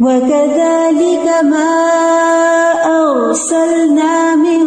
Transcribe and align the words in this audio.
وَكَذَلِكَ 0.00 1.26
مَا 1.42 1.72
أَرْسَلْنَا 2.84 4.36
مِن 4.36 4.64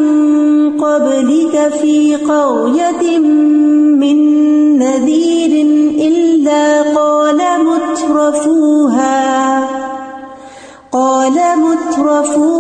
قَبْلِكَ 0.82 1.56
فِي 1.82 2.16
قَرْيَةٍ 2.16 3.20
مِّن 4.02 4.18
نَّذِيرٍ 4.80 5.54
إِلَّا 6.08 6.66
قَالَ 6.98 7.40
مُتْرَفُوهَا 7.70 9.20
قَالَ 10.92 11.38
مُتْرَفُوهَا 11.66 12.59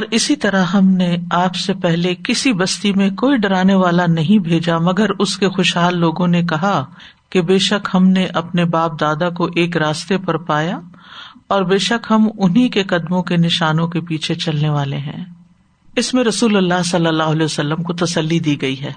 اور 0.00 0.08
اسی 0.10 0.36
طرح 0.36 0.64
ہم 0.64 0.88
نے 0.88 1.16
آپ 1.30 1.54
سے 1.54 1.74
پہلے 1.74 2.14
کسی 2.24 2.52
بستی 2.52 2.92
میں 2.92 3.10
کوئی 3.10 3.38
ڈرانے 3.38 3.74
والا 3.74 4.06
نہیں 4.06 4.38
بھیجا، 4.38 4.78
مگر 4.78 5.10
اس 5.18 5.36
کے 5.36 5.48
خوشحال 5.48 5.98
لوگوں 5.98 6.26
نے 6.26 6.42
کہا 6.42 6.84
کہ 7.30 7.42
بے 7.42 7.58
شک 7.58 7.88
ہم 7.94 8.08
نے 8.08 8.26
اپنے 8.26 8.64
باپ 8.64 9.00
دادا 9.00 9.30
کو 9.30 9.44
ایک 9.44 9.76
راستے 9.76 10.18
پر 10.18 10.36
پایا 10.36 10.80
اور 11.48 11.62
بے 11.62 11.78
شک 11.78 12.06
ہم 12.10 12.28
انہیں 12.38 12.68
کے 12.68 12.82
قدموں 12.82 13.22
کے 13.22 13.36
نشانوں 13.36 13.88
کے 13.88 14.00
پیچھے 14.00 14.34
چلنے 14.34 14.68
والے 14.68 14.96
ہیں۔ 14.96 15.24
اس 15.96 16.14
میں 16.14 16.24
رسول 16.24 16.56
اللہ 16.56 16.82
صلی 16.84 17.06
اللہ 17.06 17.22
علیہ 17.22 17.44
وسلم 17.44 17.82
کو 17.82 17.92
تسلی 17.92 18.40
دی 18.40 18.62
گئی 18.62 18.80
ہے 18.80 18.92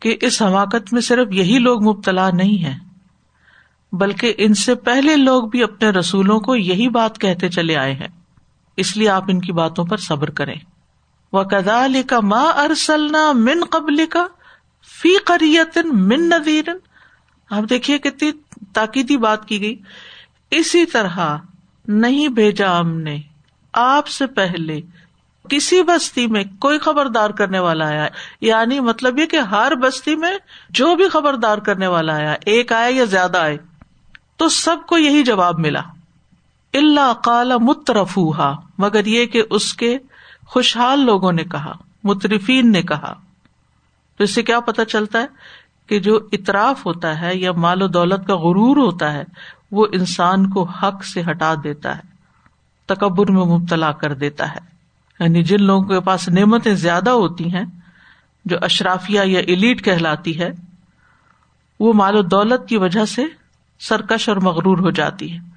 کہ 0.00 0.16
اس 0.20 0.42
حماقت 0.42 0.92
میں 0.92 1.00
صرف 1.00 1.28
یہی 1.30 1.58
لوگ 1.58 1.82
مبتلا 1.82 2.30
نہیں 2.30 2.64
ہے 2.64 2.74
بلکہ 3.92 4.34
ان 4.38 4.54
سے 4.54 4.74
پہلے 4.74 5.16
لوگ 5.16 5.42
بھی 5.42 5.62
اپنے 5.62 5.90
رسولوں 5.90 6.40
کو 6.40 6.56
یہی 6.56 6.88
بات 6.88 7.18
کہتے 7.18 7.48
چلے 7.48 7.76
آئے 7.76 7.92
ہیں۔ 7.92 8.19
اس 8.80 8.96
لیے 8.96 9.08
آپ 9.08 9.24
ان 9.28 9.40
کی 9.40 9.52
باتوں 9.52 9.84
پر 9.84 9.96
صبر 9.96 10.30
کریں۔ 10.30 10.54
وہ 11.32 11.42
کدا 11.42 11.86
کا 12.06 12.20
ماں 12.20 12.52
ارسلنا 12.52 13.32
من 13.32 13.64
قبل 13.70 14.06
کا 14.06 14.26
فی 15.02 15.18
قریت 15.18 15.78
من 15.78 16.28
نذیر 16.28 16.64
آپ 17.50 17.62
دیکھیے 17.70 17.98
کتنی 17.98 18.32
تاکیدی 18.72 19.16
بات 19.16 19.48
کی 19.48 19.60
گئی۔ 19.60 19.76
اسی 20.50 20.86
طرح 20.86 21.18
نہیں 21.88 22.28
بھیجا 22.28 22.80
ہم 22.80 23.00
نے۔ 23.00 23.18
آپ 23.72 24.08
سے 24.08 24.26
پہلے 24.26 24.80
کسی 25.48 25.82
بستی 25.82 26.26
میں 26.26 26.44
کوئی 26.58 26.78
خبردار 26.78 27.30
کرنے 27.30 27.58
والا 27.58 27.86
آیا۔ 27.88 28.08
یعنی 28.40 28.80
مطلب 28.80 29.18
یہ 29.18 29.26
کہ 29.26 29.36
ہر 29.36 29.74
بستی 29.74 30.16
میں 30.16 30.38
جو 30.70 30.94
بھی 30.94 31.08
خبردار 31.08 31.58
کرنے 31.58 31.86
والا 31.86 32.16
آیا، 32.16 32.34
ایک 32.46 32.72
آئے 32.72 32.92
یا 32.92 33.04
زیادہ 33.04 33.38
آئے، 33.38 33.58
تو 34.36 34.48
سب 34.48 34.76
کو 34.86 34.98
یہی 34.98 35.22
جواب 35.22 35.58
ملا۔ 35.58 35.80
اللہ 36.74 37.12
کالا 37.24 37.56
مترفوہا، 37.56 38.56
مگر 38.78 39.06
یہ 39.06 39.26
کہ 39.26 39.42
اس 39.50 39.74
کے 39.74 39.98
خوشحال 40.46 41.00
لوگوں 41.00 41.32
نے 41.32 41.44
کہا، 41.44 41.72
مترفین 42.04 42.72
نے 42.72 42.82
کہا۔ 42.82 43.14
تو 44.16 44.24
اس 44.24 44.34
سے 44.34 44.42
کیا 44.42 44.60
پتا 44.60 44.84
چلتا 44.84 45.18
ہے 45.18 45.26
کہ 45.86 45.98
جو 45.98 46.18
اطراف 46.32 46.86
ہوتا 46.86 47.20
ہے 47.20 47.36
یا 47.36 47.52
مال 47.52 47.82
و 47.82 47.86
دولت 47.86 48.26
کا 48.26 48.36
غرور 48.36 48.76
ہوتا 48.76 49.12
ہے، 49.12 49.24
وہ 49.70 49.86
انسان 49.92 50.50
کو 50.50 50.64
حق 50.64 51.04
سے 51.04 51.22
ہٹا 51.30 51.54
دیتا 51.64 51.96
ہے، 51.96 52.02
تکبر 52.86 53.30
میں 53.30 53.44
مبتلا 53.44 53.92
کر 53.92 54.14
دیتا 54.14 54.54
ہے۔ 54.54 54.58
یعنی 55.20 55.42
جن 55.42 55.62
لوگوں 55.62 55.88
کے 55.88 56.00
پاس 56.00 56.28
نعمتیں 56.28 56.74
زیادہ 56.74 57.10
ہوتی 57.10 57.54
ہیں، 57.54 57.64
جو 58.44 58.56
اشرافیہ 58.62 59.20
یا 59.24 59.40
ایلیٹ 59.40 59.84
کہلاتی 59.84 60.40
ہے، 60.40 60.50
وہ 61.80 61.92
مال 61.92 62.16
و 62.16 62.22
دولت 62.22 62.68
کی 62.68 62.76
وجہ 62.76 63.04
سے 63.04 63.24
سرکش 63.80 64.28
اور 64.28 64.36
مغرور 64.36 64.78
ہو 64.78 64.90
جاتی 64.90 65.32
ہے۔ 65.32 65.50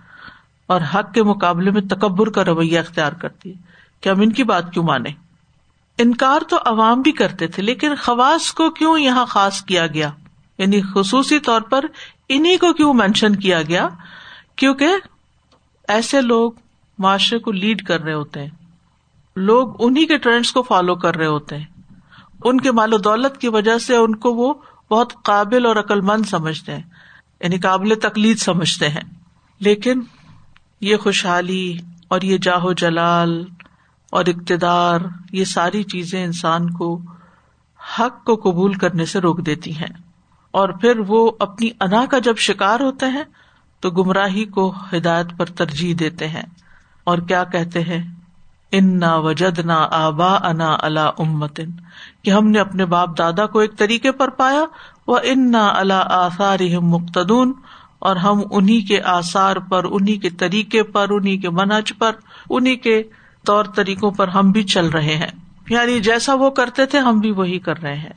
اور 0.67 0.81
حق 0.95 1.13
کے 1.13 1.23
مقابلے 1.23 1.71
میں 1.71 1.81
تکبر 1.81 2.29
کا 2.29 2.45
رویہ 2.45 2.79
اختیار 2.79 3.13
کرتی 3.13 3.49
ہے 3.49 3.61
کہ 4.01 4.09
ہم 4.09 4.21
ان 4.21 4.31
کی 4.31 4.43
بات 4.43 4.73
کیوں 4.73 4.83
مانے 4.83 5.09
انکار 5.97 6.39
تو 6.49 6.57
عوام 6.65 7.01
بھی 7.01 7.11
کرتے 7.11 7.47
تھے، 7.47 7.63
لیکن 7.63 7.95
خواص 7.95 8.53
کو 8.53 8.69
کیوں 8.69 8.99
یہاں 8.99 9.25
خاص 9.25 9.61
کیا 9.61 9.87
گیا؟ 9.87 10.11
یعنی 10.57 10.81
خصوصی 10.93 11.39
طور 11.39 11.61
پر 11.61 11.85
انہیں 12.29 12.57
کو 12.57 12.73
کیوں 12.73 12.93
مینشن 12.93 13.35
کیا 13.35 13.61
گیا؟ 13.61 13.87
کیونکہ 14.55 14.87
ایسے 15.87 16.21
لوگ 16.21 16.51
معاشرے 16.99 17.39
کو 17.39 17.51
لیڈ 17.51 17.83
کر 17.83 18.01
رہے 18.01 18.13
ہوتے 18.13 18.39
ہیں۔ 18.39 18.49
لوگ 19.35 19.85
انہیں 19.85 20.05
کے 20.05 20.17
ٹرینڈس 20.17 20.51
کو 20.51 20.61
فالو 20.61 20.95
کر 20.95 21.15
رہے 21.15 21.25
ہوتے 21.25 21.57
ہیں۔ 21.57 21.65
ان 22.43 22.61
کے 22.61 22.71
مال 22.71 22.93
و 22.93 22.97
دولت 22.97 23.37
کی 23.37 23.47
وجہ 23.47 23.77
سے 23.77 23.95
ان 23.95 24.15
کو 24.15 24.33
وہ 24.33 24.53
بہت 24.91 25.13
قابل 25.23 25.65
اور 25.65 25.75
عقل 25.75 26.01
مند 26.01 26.25
سمجھتے 26.25 26.75
ہیں 26.75 26.83
یعنی 27.41 27.59
قابل 27.59 27.95
تقلید 27.95 28.37
سمجھتے 28.37 28.89
ہیں۔ 28.89 29.01
لیکن 29.59 30.01
یہ 30.83 30.97
خوشحالی 30.97 31.77
اور 32.07 32.21
یہ 32.21 32.37
جاہو 32.37 32.73
جلال 32.73 33.45
اور 34.11 34.25
اقتدار، 34.27 34.99
یہ 35.31 35.45
ساری 35.45 35.83
چیزیں 35.83 36.23
انسان 36.23 36.69
کو 36.69 37.01
حق 37.99 38.23
کو 38.23 38.35
قبول 38.35 38.73
کرنے 38.73 39.05
سے 39.05 39.19
روک 39.19 39.45
دیتی 39.45 39.75
ہیں۔ 39.75 39.93
اور 40.51 40.69
پھر 40.69 40.99
وہ 41.07 41.31
اپنی 41.39 41.69
انا 41.81 42.05
کا 42.05 42.19
جب 42.19 42.37
شکار 42.37 42.79
ہوتے 42.79 43.05
ہیں، 43.05 43.23
تو 43.79 43.89
گمراہی 43.89 44.45
کو 44.45 44.73
ہدایت 44.97 45.27
پر 45.37 45.45
ترجیح 45.45 45.95
دیتے 45.99 46.27
ہیں۔ 46.27 46.43
اور 47.03 47.17
کیا 47.17 47.43
کہتے 47.43 47.81
ہیں؟ 47.81 48.11
ان 48.71 48.99
نہ 48.99 49.17
وجد 49.17 49.59
نہ 49.59 49.87
آبا 49.91 50.33
انا 50.33 50.77
اللہ 50.79 51.11
امتن 51.17 51.69
کہ 52.23 52.31
ہم 52.31 52.47
نے 52.47 52.59
اپنے 52.59 52.85
باپ 52.85 53.17
دادا 53.17 53.45
کو 53.45 53.59
ایک 53.59 53.77
طریقے 53.77 54.11
پر 54.11 54.29
پایا۔ 54.29 54.65
وہ 55.07 55.19
ان 55.23 55.51
نہ 55.51 55.57
اللہ 55.57 56.03
آثار 56.05 56.59
مقتدون 56.81 57.53
اور 58.03 58.15
ہم 58.15 58.41
انہیں 58.51 58.87
کے 58.87 59.01
آثار 59.01 59.55
پر 59.55 59.83
انہیں 59.83 60.21
کے 60.21 60.29
طریقے 60.29 60.83
پر 60.83 61.09
انہیں 61.09 61.37
کے 61.37 61.49
منج 61.49 61.97
پر 61.97 62.11
انہیں 62.49 62.75
کے 62.75 63.03
طور 63.45 63.65
طریقوں 63.65 64.11
پر 64.11 64.27
ہم 64.27 64.51
بھی 64.51 64.63
چل 64.63 64.85
رہے 64.85 65.15
ہیں۔ 65.15 65.27
یعنی 65.69 65.99
جیسا 65.99 66.33
وہ 66.33 66.49
کرتے 66.49 66.85
تھے، 66.85 66.99
ہم 66.99 67.19
بھی 67.19 67.31
وہی 67.31 67.59
کر 67.59 67.81
رہے 67.81 67.95
ہیں۔ 67.95 68.09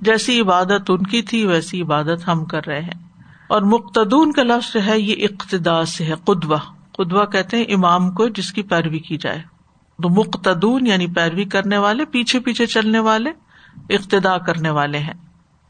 جیسی 0.00 0.40
عبادت 0.40 0.90
ان 0.90 1.02
کی 1.02 1.22
تھی، 1.22 1.46
ویسی 1.46 1.82
عبادت 1.82 2.28
ہم 2.28 2.44
کر 2.44 2.66
رہے 2.66 2.80
ہیں۔ 2.80 3.08
اور 3.48 3.62
مقتدون 3.62 4.32
کا 4.32 4.42
لفظ 4.42 4.76
ہے، 4.86 5.00
یہ 5.00 5.26
اقتدا 5.30 5.84
سے 5.84 6.04
ہے، 6.04 6.14
قدوہ۔ 6.24 6.56
قدوہ 6.92 7.24
کہتے 7.24 7.56
ہیں 7.56 7.64
امام 7.64 8.10
کو، 8.10 8.28
جس 8.28 8.52
کی 8.52 8.62
پیروی 8.62 8.98
کی 8.98 9.16
جائے۔ 9.16 9.42
تو 10.02 10.08
مقتدون 10.08 10.86
یعنی 10.86 11.06
پیروی 11.06 11.44
کرنے 11.44 11.78
والے، 11.78 12.04
پیچھے 12.04 12.40
پیچھے 12.40 12.66
چلنے 12.66 12.98
والے، 12.98 13.30
اقتدا 13.90 14.38
کرنے 14.38 14.70
والے 14.70 14.98
ہیں۔ 14.98 15.14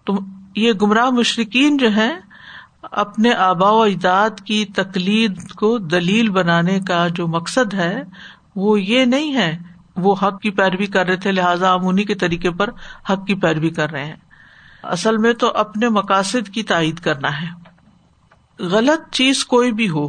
تو 0.04 0.12
یہ 0.56 0.72
گمراہ 0.72 1.10
مشرقین 1.10 1.76
جو 1.76 1.94
ہے 1.96 2.29
اپنے 2.82 3.32
آبا 3.32 3.70
و 3.70 3.82
اجداد 3.82 4.30
کی 4.44 4.64
تقلید 4.64 5.52
کو 5.52 5.78
دلیل 5.78 6.30
بنانے 6.30 6.80
کا 6.80 7.08
جو 7.08 7.26
مقصد 7.26 7.74
ہے، 7.74 8.02
وہ 8.56 8.80
یہ 8.80 9.04
نہیں 9.04 9.34
ہے، 9.34 9.58
وہ 9.96 10.14
حق 10.22 10.40
کی 10.40 10.50
پیروی 10.50 10.86
کر 10.86 11.06
رہے 11.06 11.16
تھے، 11.16 11.32
لہٰذا 11.32 11.74
ہم 11.74 11.88
انہیں 11.88 12.06
کے 12.06 12.14
طریقے 12.14 12.50
پر 12.50 12.70
حق 13.10 13.26
کی 13.26 13.34
پیروی 13.34 13.70
کر 13.70 13.90
رہے 13.90 14.04
ہیں۔ 14.04 14.16
اصل 14.82 15.16
میں 15.16 15.32
تو 15.32 15.52
اپنے 15.54 15.88
مقاصد 15.88 16.48
کی 16.48 16.62
تائید 16.62 16.98
کرنا 16.98 17.42
ہے۔ 17.42 17.46
غلط 18.58 19.14
چیز 19.14 19.44
کوئی 19.44 19.72
بھی 19.72 19.88
ہو، 19.88 20.08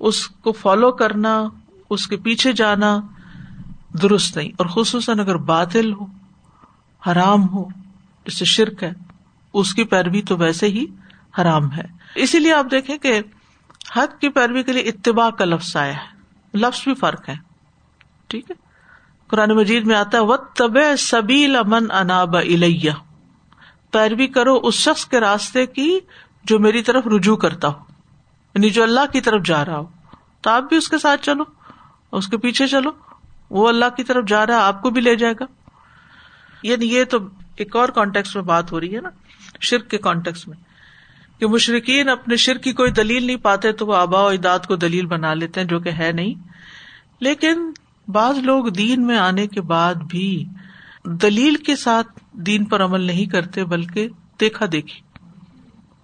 اس 0.00 0.28
کو 0.28 0.52
فالو 0.52 0.92
کرنا، 0.92 1.44
اس 1.90 2.06
کے 2.06 2.16
پیچھے 2.16 2.52
جانا 2.52 3.00
درست 4.02 4.36
نہیں۔ 4.36 4.48
اور 4.48 4.66
خصوصاً 4.66 5.20
اگر 5.20 5.36
باطل 5.36 5.92
ہو، 5.92 6.06
حرام 7.06 7.48
ہو 7.48 7.64
جیسے 8.26 8.44
شرک 8.44 8.82
ہے، 8.82 8.92
اس 9.52 9.74
کی 9.74 9.84
پیروی 9.84 10.22
تو 10.22 10.36
ویسے 10.36 10.66
ہی 10.66 10.86
حرام 11.40 11.72
ہے۔ 11.72 11.82
اسی 12.14 12.38
لیے 12.38 12.52
آپ 12.52 12.66
دیکھیں 12.70 12.98
کہ 12.98 13.20
حق 13.96 14.20
کی 14.20 14.28
پیروی 14.28 14.62
کے 14.62 14.72
لیے 14.72 14.82
اتباع 14.82 15.30
کا 15.30 15.44
لفظ 15.44 15.76
آیا 15.76 15.94
ہے۔ 15.94 16.18
لفظ 16.54 16.84
بھی 16.84 16.94
فرق 16.94 17.28
ہے۔ 17.28 17.34
ٹھیک 18.26 18.50
ہے۔ 18.50 18.56
قرآن 19.26 19.50
مجید 19.50 19.86
میں 19.86 19.96
آتا 19.96 20.18
ہے 20.18 20.22
و 20.22 20.36
طب 20.36 20.78
سبیل 20.98 21.56
امن 21.56 21.90
اناب 21.90 22.36
الیہ 22.36 22.90
پیروی 23.90 24.26
کرو 24.26 24.60
اس 24.62 24.74
شخص 24.74 25.06
کے 25.06 25.20
راستے 25.20 25.66
کی 25.66 25.98
جو 26.44 26.58
میری 26.58 26.82
طرف 26.82 27.06
رجوع 27.06 27.36
کرتا 27.36 27.68
ہو 27.68 27.78
یعنی 28.54 28.70
جو 28.70 28.82
اللہ 28.82 29.00
کی 29.12 29.20
طرف 29.20 29.42
جا 29.44 29.64
رہا 29.64 29.78
ہو۔ 29.78 29.86
تو 30.40 30.50
آپ 30.50 30.62
بھی 30.62 30.76
اس 30.76 30.88
کے 30.88 30.98
ساتھ 30.98 31.22
چلو، 31.22 31.42
اس 32.12 32.26
کے 32.26 32.38
پیچھے 32.38 32.66
چلو۔ 32.66 32.90
وہ 33.50 33.68
اللہ 33.68 33.84
کی 33.96 34.04
طرف 34.04 34.24
جا 34.26 34.46
رہا 34.46 34.54
ہے، 34.54 34.60
آپ 34.60 34.82
کو 34.82 34.90
بھی 34.90 35.00
لے 35.00 35.16
جائے 35.16 35.34
گا۔ 35.40 35.44
یعنی 36.62 36.94
یہ 36.94 37.04
تو 37.04 37.18
ایک 37.56 37.76
اور 37.76 37.88
کانٹیکس 37.88 38.36
میں 38.36 38.44
بات 38.44 38.72
ہو 38.72 38.80
رہی 38.80 38.96
ہے 38.96 39.00
نا، 39.00 39.08
شرک 39.60 39.88
کے 39.88 39.98
کانٹیکس 39.98 40.48
میں۔ 40.48 40.56
کہ 41.42 41.48
مشرقین 41.48 42.08
اپنے 42.08 42.36
شرک 42.36 42.62
کی 42.62 42.72
کوئی 42.72 42.90
دلیل 42.90 43.26
نہیں 43.26 43.36
پاتے 43.36 43.72
تو 43.72 43.86
وہ 43.86 43.96
آبا 43.96 44.22
و 44.22 44.26
اجداد 44.26 44.58
کو 44.58 44.76
دلیل 44.76 45.06
بنا 45.06 45.34
لیتے 45.34 45.60
ہیں 45.60 45.66
جو 45.66 45.80
کہ 45.80 45.88
ہے 45.88 46.12
نہیں۔ 46.12 46.34
لیکن 47.20 47.72
بعض 48.08 48.38
لوگ 48.38 48.64
دین 48.64 49.06
میں 49.06 49.18
آنے 49.18 49.46
کے 49.46 49.60
بعد 49.60 49.94
بھی 49.94 50.44
دلیل 51.04 51.54
کے 51.54 51.76
ساتھ 51.76 52.06
دین 52.32 52.64
پر 52.64 52.84
عمل 52.84 53.00
نہیں 53.00 53.26
کرتے 53.26 53.64
بلکہ 53.64 54.08
دیکھا 54.40 54.66
دیکھی۔ 54.72 55.00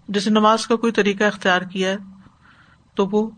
جیسے 0.08 0.30
نماز 0.30 0.66
کا 0.66 0.76
کوئی 0.76 0.92
طریقہ 0.92 1.24
اختیار 1.24 1.62
کیا 1.62 1.90
ہے 1.90 1.96
تو 2.94 3.08
وہ 3.12 3.30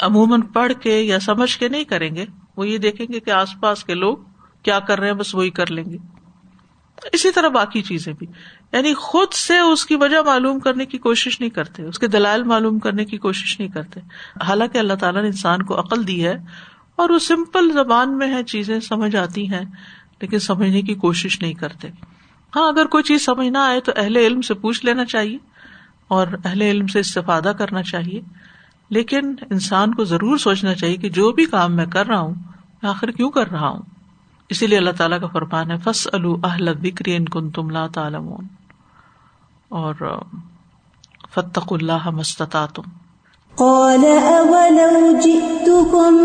عموماً 0.00 0.40
پڑھ 0.40 0.72
کے 0.82 1.00
یا 1.00 1.20
سمجھ 1.20 1.58
کے 1.58 1.68
نہیں 1.68 1.84
کریں 1.84 2.14
گے۔ 2.14 2.26
وہ 2.56 2.68
یہ 2.68 2.78
دیکھیں 2.78 3.06
گے 3.12 3.20
کہ 3.20 3.30
آس 3.30 3.50
پاس 3.60 3.84
کے 3.84 3.94
لوگ 3.94 4.16
کیا 4.62 4.78
کر 4.78 4.98
رہے 4.98 5.06
ہیں، 5.06 5.14
بس 5.14 5.34
وہی 5.34 5.50
کر 5.50 5.70
لیں 5.70 5.84
گے۔ 5.84 6.17
اسی 7.12 7.30
طرح 7.30 7.48
باقی 7.48 7.82
چیزیں 7.82 8.12
بھی۔ 8.12 8.26
یعنی 8.72 8.94
خود 8.94 9.32
سے 9.32 9.58
اس 9.58 9.86
کی 9.86 9.96
وجہ 9.96 10.16
معلوم 10.26 10.58
کرنے 10.58 10.86
کی 10.86 10.98
کوشش 10.98 11.40
نہیں 11.40 11.50
کرتے، 11.50 11.82
اس 11.82 11.98
کے 11.98 12.08
دلائل 12.08 12.42
معلوم 12.42 12.78
کرنے 12.78 13.04
کی 13.04 13.18
کوشش 13.18 13.60
نہیں 13.60 13.68
کرتے۔ 13.68 14.00
حالانکہ 14.48 14.78
اللہ 14.78 14.92
تعالیٰ 14.94 15.20
نے 15.20 15.26
انسان 15.26 15.62
کو 15.62 15.80
عقل 15.80 16.06
دی 16.06 16.26
ہے 16.26 16.34
اور 16.96 17.10
وہ 17.10 17.18
سمپل 17.18 17.72
زبان 17.72 18.18
میں 18.18 18.34
ہے، 18.34 18.44
چیزیں 18.44 18.80
سمجھ 18.80 19.16
آتی 19.16 19.52
ہیں، 19.52 19.64
لیکن 20.20 20.38
سمجھنے 20.38 20.82
کی 20.82 20.94
کوشش 20.94 21.42
نہیں 21.42 21.54
کرتے۔ 21.54 21.88
ہاں 22.56 22.68
اگر 22.68 22.86
کوئی 22.86 23.04
چیز 23.04 23.24
سمجھ 23.24 23.48
نہ 23.48 23.58
آئے 23.58 23.80
تو 23.80 23.92
اہل 23.96 24.16
علم 24.16 24.40
سے 24.40 24.54
پوچھ 24.54 24.84
لینا 24.84 25.04
چاہیے 25.04 25.38
اور 26.08 26.26
اہل 26.44 26.62
علم 26.62 26.86
سے 26.86 27.00
استفادہ 27.00 27.52
کرنا 27.58 27.82
چاہیے۔ 27.82 28.20
لیکن 28.90 29.34
انسان 29.50 29.94
کو 29.94 30.04
ضرور 30.04 30.38
سوچنا 30.38 30.74
چاہیے 30.74 30.96
کہ 30.96 31.08
جو 31.08 31.32
بھی 31.32 31.44
کام 31.44 31.76
میں 31.76 31.86
کر 31.86 32.06
رہا 32.06 32.18
ہوں، 32.18 32.34
میں 32.82 32.90
آخر 32.90 33.10
کیوں 33.10 33.30
کر 33.30 33.50
رہا 33.50 33.68
ہوں؟ 33.68 33.82
اسی 34.48 34.66
لیے 34.66 34.78
اللہ 34.78 34.90
تعالیٰ 34.90 35.20
کا 35.20 35.26
فرمان 35.26 35.70
ہے 35.70 35.76
فص 35.84 36.08
اہل 36.44 36.74
بکری 36.74 37.16
ان 37.16 37.24
کن 37.24 37.50
تم 37.50 37.70
لا 37.70 37.86
تعلم 37.86 38.32
اور 39.68 40.20
فتق 41.34 41.72
اللہ 41.72 42.10
مستتا 42.10 42.66
تم 42.66 42.82
قال 43.56 44.04
أولو 44.04 45.20
جئتكم 45.20 46.16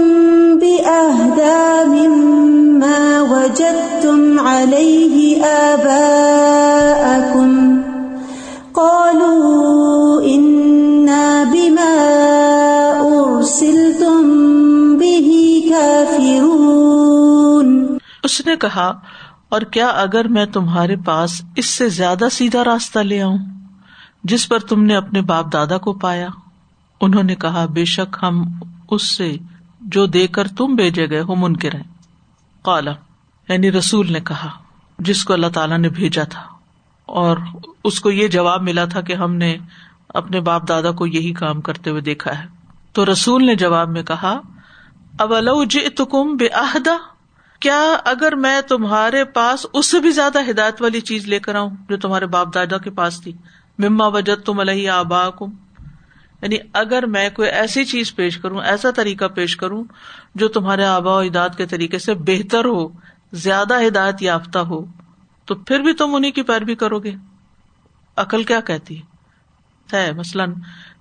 بأهدى 0.59 1.87
مما 1.87 3.21
وجدتم 3.21 4.39
عليه 4.39 5.51
آباءكم۔ 5.51 7.81
قالوا 8.71 10.23
إنا 10.23 10.52
اس 18.33 18.47
نے 18.47 18.55
کہا، 18.55 18.99
اور 19.49 19.61
کیا 19.61 19.87
اگر 19.87 20.27
میں 20.27 20.45
تمہارے 20.45 20.95
پاس 20.95 21.41
اس 21.55 21.65
سے 21.65 21.89
زیادہ 21.89 22.25
سیدھا 22.31 22.63
راستہ 22.63 22.99
لے 22.99 23.21
آؤں، 23.21 23.37
جس 24.23 24.49
پر 24.49 24.59
تم 24.59 24.83
نے 24.83 24.95
اپنے 24.95 25.21
باپ 25.21 25.53
دادا 25.53 25.77
کو 25.77 25.93
پایا؟ 25.93 26.27
انہوں 27.01 27.23
نے 27.23 27.35
کہا، 27.35 27.65
بے 27.65 27.85
شک 27.85 28.17
ہم 28.21 28.43
اس 28.91 29.17
سے 29.17 29.37
جو 29.81 30.05
دے 30.05 30.27
کر 30.27 30.47
تم 30.47 30.65
بھیجے 30.65 31.09
گئے 31.09 31.21
ہو 31.21 31.35
منکر 31.35 31.75
ہیں۔ 31.75 31.83
کالا 32.61 32.91
یعنی 33.49 33.71
رسول 33.71 34.11
نے 34.11 34.19
کہا، 34.19 34.49
جس 34.99 35.25
کو 35.25 35.33
اللہ 35.33 35.47
تعالیٰ 35.47 35.77
نے 35.77 35.89
بھیجا 35.89 36.23
تھا۔ 36.23 36.43
اور 37.05 37.37
اس 37.83 37.99
کو 37.99 38.11
یہ 38.11 38.27
جواب 38.27 38.61
ملا 38.61 38.85
تھا 38.85 39.01
کہ 39.01 39.13
ہم 39.13 39.35
نے 39.35 39.57
اپنے 40.09 40.39
باپ 40.39 40.67
دادا 40.67 40.91
کو 40.91 41.07
یہی 41.07 41.33
کام 41.33 41.61
کرتے 41.61 41.89
ہوئے 41.89 42.01
دیکھا 42.01 42.39
ہے۔ 42.39 42.47
تو 42.93 43.05
رسول 43.05 43.45
نے 43.45 43.55
جواب 43.55 43.89
میں 43.89 44.03
کہا 44.03 44.39
اب 45.19 45.33
تکم 45.95 46.35
بے 46.35 46.47
عہدہ 46.47 46.97
کیا 47.63 47.97
اگر 48.05 48.35
میں 48.35 48.61
تمہارے 48.61 49.25
پاس 49.25 49.65
اس 49.73 49.91
سے 49.91 49.99
بھی 49.99 50.11
زیادہ 50.11 50.49
ہدایت 50.49 50.81
والی 50.81 51.01
چیز 51.01 51.25
لے 51.27 51.39
کر 51.39 51.55
آؤں 51.55 51.69
جو 51.89 51.97
تمہارے 51.97 52.25
باپ 52.25 52.53
دادا 52.53 52.77
کے 52.77 52.89
پاس 52.89 53.21
تھی؟ 53.21 53.31
مما 53.79 54.07
وجد 54.07 54.45
تم 54.45 54.59
الح 54.59 54.91
آبا 54.91 55.29
کم 55.29 55.51
یعنی 56.41 56.57
اگر 56.73 57.05
میں 57.05 57.29
کوئی 57.29 57.49
ایسی 57.49 57.85
چیز 57.85 58.15
پیش 58.15 58.37
کروں، 58.37 58.61
ایسا 58.61 58.91
طریقہ 58.91 59.25
پیش 59.25 59.57
کروں 59.57 59.83
جو 60.35 60.47
تمہارے 60.47 60.85
آبا 60.85 61.13
و 61.13 61.17
اجداد 61.17 61.49
کے 61.57 61.65
طریقے 61.65 61.99
سے 61.99 62.13
بہتر 62.13 62.65
ہو، 62.65 62.89
زیادہ 63.31 63.87
ہدایت 63.87 64.21
یافتہ 64.21 64.59
ہو، 64.59 64.85
تو 65.45 65.55
پھر 65.55 65.79
بھی 65.79 65.93
تم 65.93 66.15
انہیں 66.15 66.31
کی 66.31 66.41
پیروی 66.41 66.75
کرو 66.75 66.99
گے؟ 66.99 67.11
عقل 68.15 68.43
کیا 68.43 68.59
کہتی؟ 68.59 69.01
ہے، 69.93 70.11
مثلاً 70.11 70.53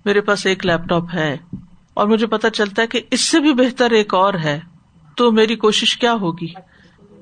میرے 0.05 0.21
پاس 0.21 0.47
ایک 0.47 0.67
لیپ 0.67 0.89
ٹاپ 0.89 1.05
ہے 1.15 1.37
اور 1.95 2.07
مجھے 2.07 2.27
پتا 2.27 2.51
چلتا 2.51 2.83
ہے 2.83 2.87
کہ 2.87 3.01
اس 3.11 3.21
سے 3.21 3.41
بھی 3.41 3.55
بہتر 3.55 3.91
ایک 3.91 4.15
اور 4.15 4.35
ہے۔ 4.35 4.61
تو 5.17 5.33
میری 5.33 5.57
کوشش 5.57 5.97
کیا 5.97 6.13
ہوگی 6.13 6.53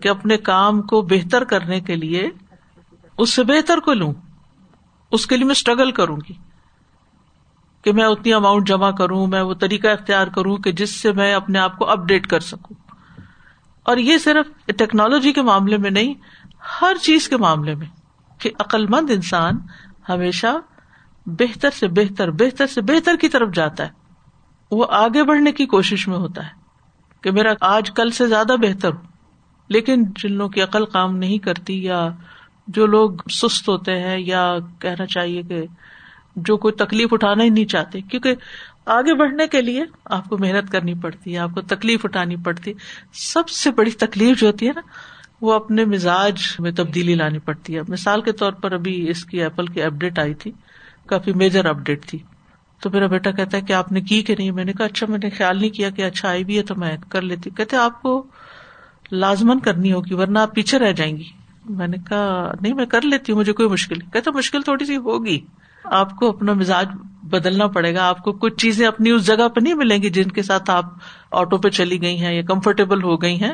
کہ 0.02 0.08
اپنے 0.08 0.36
کام 0.36 0.82
کو 0.82 1.02
بہتر 1.02 1.44
کرنے 1.44 1.80
کے 1.80 1.96
لیے 1.96 2.30
اس 3.18 3.34
سے 3.34 3.44
بہتر 3.44 3.78
کو 3.78 3.92
لوں؟ 3.92 4.12
اس 5.12 5.26
کے 5.26 5.36
لیے 5.36 5.44
میں 5.44 5.52
اسٹرگل 5.52 5.90
کروں 5.90 6.16
گی 6.28 6.34
کہ 7.84 7.92
میں 7.92 8.04
اتنی 8.04 8.32
اماؤنٹ 8.32 8.68
جمع 8.68 8.90
کروں، 8.90 9.26
میں 9.26 9.42
وہ 9.42 9.54
طریقہ 9.54 9.88
اختیار 9.88 10.26
کروں 10.26 10.56
کہ 10.56 10.72
جس 10.72 10.90
سے 10.90 11.12
میں 11.12 11.34
اپنے 11.34 11.58
آپ 11.58 11.78
کو 11.78 11.90
اپ 11.90 11.98
ڈیٹ 11.98 12.26
کر 12.26 12.40
سکوں۔ 12.40 12.76
اور 13.82 13.96
یہ 13.96 14.18
صرف 14.18 14.66
ٹیکنالوجی 14.66 15.32
کے 15.32 15.42
معاملے 15.42 15.76
میں 15.76 15.90
نہیں، 15.90 16.14
ہر 16.82 16.94
چیز 17.02 17.28
کے 17.28 17.36
معاملے 17.36 17.74
میں 17.74 17.86
کہ 18.38 18.50
عقل 18.58 18.86
مند 18.86 19.10
انسان 19.10 19.54
ہمیشہ 20.08 20.46
بہتر 21.26 21.70
سے 21.70 21.88
بہتر 21.88 22.30
بہتر 22.30 22.66
سے 22.66 22.80
بہتر 22.80 23.16
کی 23.16 23.28
طرف 23.28 23.54
جاتا 23.54 23.84
ہے۔ 23.84 23.90
وہ 24.70 24.86
آگے 24.90 25.24
بڑھنے 25.24 25.52
کی 25.52 25.66
کوشش 25.66 26.08
میں 26.08 26.16
ہوتا 26.16 26.46
ہے۔ 26.46 26.59
کہ 27.20 27.30
میرا 27.30 27.52
آج 27.60 27.90
کل 27.90 28.10
سے 28.10 28.26
زیادہ 28.26 28.56
بہتر 28.62 28.88
ہو۔ 28.88 29.10
لیکن 29.68 30.04
جن 30.04 30.32
لوگوں 30.32 30.50
کی 30.50 30.62
عقل 30.62 30.86
کام 30.86 31.16
نہیں 31.16 31.38
کرتی 31.38 31.84
یا 31.84 32.08
جو 32.68 32.86
لوگ 32.86 33.10
سست 33.30 33.68
ہوتے 33.68 33.92
ہیں 33.92 34.18
یا 34.18 34.56
کہنا 34.78 35.06
چاہیے 35.06 35.42
کہ 35.42 35.62
جو 36.36 36.56
کوئی 36.56 36.74
تکلیف 36.74 37.08
اٹھانا 37.12 37.44
ہی 37.44 37.48
نہیں 37.48 37.64
چاہتے، 37.64 38.00
کیونکہ 38.00 38.34
آگے 38.86 39.14
بڑھنے 39.14 39.46
کے 39.46 39.60
لیے 39.60 39.84
آپ 40.04 40.24
کو 40.24 40.38
محنت 40.38 40.72
کرنی 40.72 40.94
پڑتی 40.94 41.32
ہے، 41.32 41.38
آپ 41.38 41.50
کو 41.54 41.60
تکلیف 41.60 42.04
اٹھانی 42.04 42.36
پڑتی 42.36 42.72
سب 43.12 43.48
سے 43.48 43.70
بڑی 43.70 43.90
تکلیف 43.90 44.40
جو 44.40 44.46
ہوتی 44.46 44.66
ہے 44.66 44.72
نا، 44.74 44.80
وہ 45.40 45.52
اپنے 45.52 45.84
مزاج 45.84 46.42
میں 46.58 46.72
تبدیلی 46.72 47.14
لانی 47.14 47.38
پڑتی 47.38 47.76
ہے۔ 47.76 47.80
مثال 47.88 48.20
کے 48.20 48.32
طور 48.32 48.52
پر 48.52 48.72
ابھی 48.72 49.10
اس 49.10 49.24
کی 49.24 49.42
ایپل 49.42 49.66
کی 49.66 49.82
اپڈیٹ 49.82 50.18
آئی 50.18 50.34
تھی، 50.34 50.52
کافی 51.06 51.32
میجر 51.32 51.64
اپڈیٹ 51.64 52.06
تھی۔ 52.06 52.18
تو 52.80 52.90
میرا 52.90 53.06
بیٹا 53.06 53.30
کہتا 53.30 53.56
ہے 53.56 53.62
کہ 53.62 53.72
آپ 53.72 53.92
نے 53.92 54.00
کی 54.00 54.22
کہ 54.22 54.34
نہیں؟ 54.38 54.50
میں 54.50 54.64
نے 54.64 54.72
کہا 54.72 54.86
اچھا 54.86 55.06
میں 55.08 55.18
نے 55.22 55.30
خیال 55.30 55.60
نہیں 55.60 55.70
کیا 55.70 55.90
کہ 55.90 56.02
اچھا 56.02 56.28
آئی 56.28 56.44
بھی 56.44 56.58
ہے 56.58 56.62
تو 56.62 56.74
میں 56.74 56.96
کر 57.08 57.22
لیتی 57.22 57.50
کہتے 57.50 57.76
آپ 57.76 58.02
کو 58.02 58.26
لازمن 59.12 59.60
کرنی 59.60 59.92
ہوگی، 59.92 60.14
ورنہ 60.14 60.38
آپ 60.38 60.54
پیچھے 60.54 60.78
رہ 60.78 60.92
جائیں 60.92 61.16
گی۔ 61.16 61.24
میں 61.68 61.88
نے 61.88 61.96
کہا، 62.08 62.52
نہیں، 62.60 62.74
میں 62.74 62.86
کر 62.86 63.00
لیتی 63.02 63.32
ہوں، 63.32 63.38
مجھے 63.38 63.52
کوئی 63.52 63.68
مشکل 63.68 63.98
کہتے 63.98 64.30
مشکل 64.30 64.62
تھوڑی 64.62 64.84
سی 64.84 64.96
ہوگی۔ 64.96 65.40
آپ 65.84 66.16
کو 66.16 66.28
اپنا 66.28 66.52
مزاج 66.52 66.86
بدلنا 67.22 67.66
پڑے 67.66 67.94
گا۔ 67.94 68.08
آپ 68.08 68.18
کو 68.18 68.32
کچھ 68.32 68.54
چیزیں 68.54 68.86
اپنی 68.86 69.10
اس 69.10 69.26
جگہ 69.26 69.48
پہ 69.48 69.60
نہیں 69.60 69.74
ملیں 69.74 70.02
گی 70.02 70.10
جن 70.10 70.28
کے 70.28 70.42
ساتھ 70.42 70.70
آپ 70.70 70.84
آٹو 71.30 71.58
پہ 71.58 71.68
چلی 71.68 72.02
گئی 72.02 72.24
ہیں 72.24 72.34
یا 72.34 72.42
کمفرٹیبل 72.42 73.02
ہو 73.02 73.22
گئی 73.22 73.42
ہیں۔ 73.42 73.52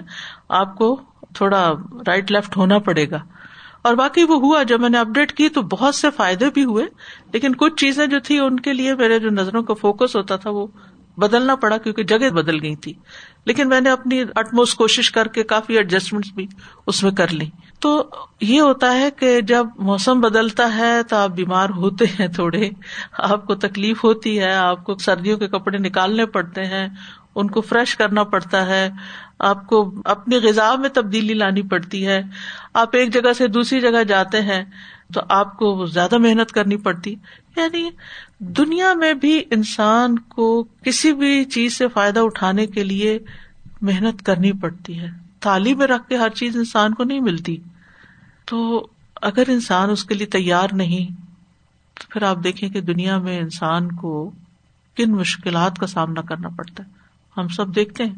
آپ 0.49 0.77
کو 0.77 1.01
تھوڑا 1.35 1.73
رائٹ 2.07 2.33
لیفٹ 2.33 2.57
ہونا 2.57 2.79
پڑے 2.79 3.11
گا۔ 3.11 3.19
اور 3.87 3.95
باقی 3.95 4.25
وہ 4.25 4.37
ہوا، 4.37 4.63
جب 4.63 4.81
میں 4.81 4.89
نے 4.89 4.99
اپڈیٹ 4.99 5.33
کی 5.33 5.49
تو 5.49 5.63
بہت 5.63 5.95
سے 5.95 6.11
فائدے 6.11 6.51
بھی 6.51 6.65
ہوئے، 6.65 6.85
لیکن 7.33 7.55
کچھ 7.55 7.75
چیزیں 7.77 8.07
جو 8.07 8.21
تھی 8.21 8.39
ان 8.39 8.61
کے 8.61 8.73
لیے 8.73 8.95
میرے 8.95 9.19
جو 9.19 9.31
نظروں 9.31 9.63
کا 9.63 9.75
فوکس 9.75 10.17
ہوتا 10.17 10.37
تھا 10.37 10.51
وہ 10.51 10.67
بدلنا 11.17 11.57
پڑا 11.57 11.77
کیونکہ 11.77 12.03
جگہ 12.03 12.31
بدل 12.31 12.63
گئی 12.63 12.77
تھی۔ 12.77 12.93
لیکن 13.45 13.69
میں 13.69 13.81
نے 13.81 13.91
اپنی 13.91 14.25
اٹموس 14.35 14.75
کوشش 14.75 15.11
کر 15.11 15.29
کے 15.29 15.43
کافی 15.43 15.77
ایڈجسٹمنٹ 15.77 16.25
بھی 16.35 16.47
اس 16.87 17.03
میں 17.03 17.11
کر 17.11 17.29
لی۔ 17.29 17.49
تو 17.81 18.11
یہ 18.41 18.61
ہوتا 18.61 18.93
ہے 18.93 19.11
کہ 19.11 19.41
جب 19.41 19.67
موسم 19.79 20.21
بدلتا 20.21 20.77
ہے 20.77 21.03
تو 21.03 21.17
آپ 21.17 21.31
بیمار 21.31 21.71
ہوتے 21.71 22.05
ہیں 22.05 22.29
تھوڑے، 22.29 22.71
آپ 23.19 23.47
کو 23.47 23.55
تکلیف 23.55 24.05
ہوتی 24.05 24.39
ہے، 24.39 24.53
آپ 24.53 24.85
کو 24.85 24.95
سردیوں 24.95 25.39
کے 25.39 25.49
کپڑے 25.49 25.79
نکالنے 25.79 26.27
پڑتے 26.27 26.65
ہیں 26.65 26.89
ان 27.37 27.51
کو 27.51 27.61
فریش 27.61 27.97
کرنا 27.97 28.25
پڑتا 28.25 28.67
ہے، 28.67 28.91
آپ 29.39 29.67
کو 29.67 29.95
اپنی 30.05 30.37
غذا 30.37 30.75
میں 30.75 30.89
تبدیلی 30.89 31.35
لانی 31.35 31.63
پڑتی 31.63 32.07
ہے۔ 32.07 32.23
آپ 32.75 32.89
ایک 32.93 33.13
جگہ 33.13 33.33
سے 33.33 33.47
دوسری 33.47 33.81
جگہ 33.81 34.05
جاتے 34.05 34.43
ہیں 34.43 34.65
تو 35.15 35.21
آپ 35.29 35.57
کو 35.57 35.87
زیادہ 35.87 36.19
محنت 36.19 36.53
کرنی 36.53 36.77
پڑتی۔ 36.77 37.15
یعنی 37.57 37.91
دنیا 38.39 38.95
میں 38.95 39.15
بھی 39.15 39.43
انسان 39.51 40.19
کو 40.19 40.63
کسی 40.63 41.13
بھی 41.13 41.45
چیز 41.45 41.77
سے 41.77 41.89
فائدہ 41.89 42.21
اٹھانے 42.21 42.67
کے 42.67 42.85
لیے 42.85 43.19
محنت 43.83 44.27
کرنی 44.27 44.53
پڑتی 44.53 45.01
ہے۔ 45.01 45.11
تھالی 45.41 45.75
میں 45.75 45.87
رکھ 45.87 46.09
کے 46.09 46.17
ہر 46.17 46.29
چیز 46.29 46.57
انسان 46.57 46.95
کو 46.95 47.05
نہیں 47.05 47.21
ملتی۔ 47.21 47.57
تو 48.45 48.87
اگر 49.23 49.43
انسان 49.49 49.91
اس 49.91 50.05
کے 50.05 50.15
لیے 50.15 50.27
تیار 50.27 50.69
نہیں، 50.73 51.07
تو 51.95 52.05
پھر 52.11 52.23
آپ 52.23 52.37
دیکھیں 52.45 52.69
کہ 52.69 52.81
دنیا 52.81 53.19
میں 53.19 53.39
انسان 53.39 53.93
کو 53.93 54.31
کن 54.97 55.13
مشکلات 55.13 55.79
کا 55.79 55.87
سامنا 55.87 56.21
کرنا 56.21 56.49
پڑتا 56.49 56.85
ہے۔ 56.87 57.06
ہم 57.37 57.49
سب 57.49 57.75
دیکھتے 57.75 58.05
ہیں 58.05 58.15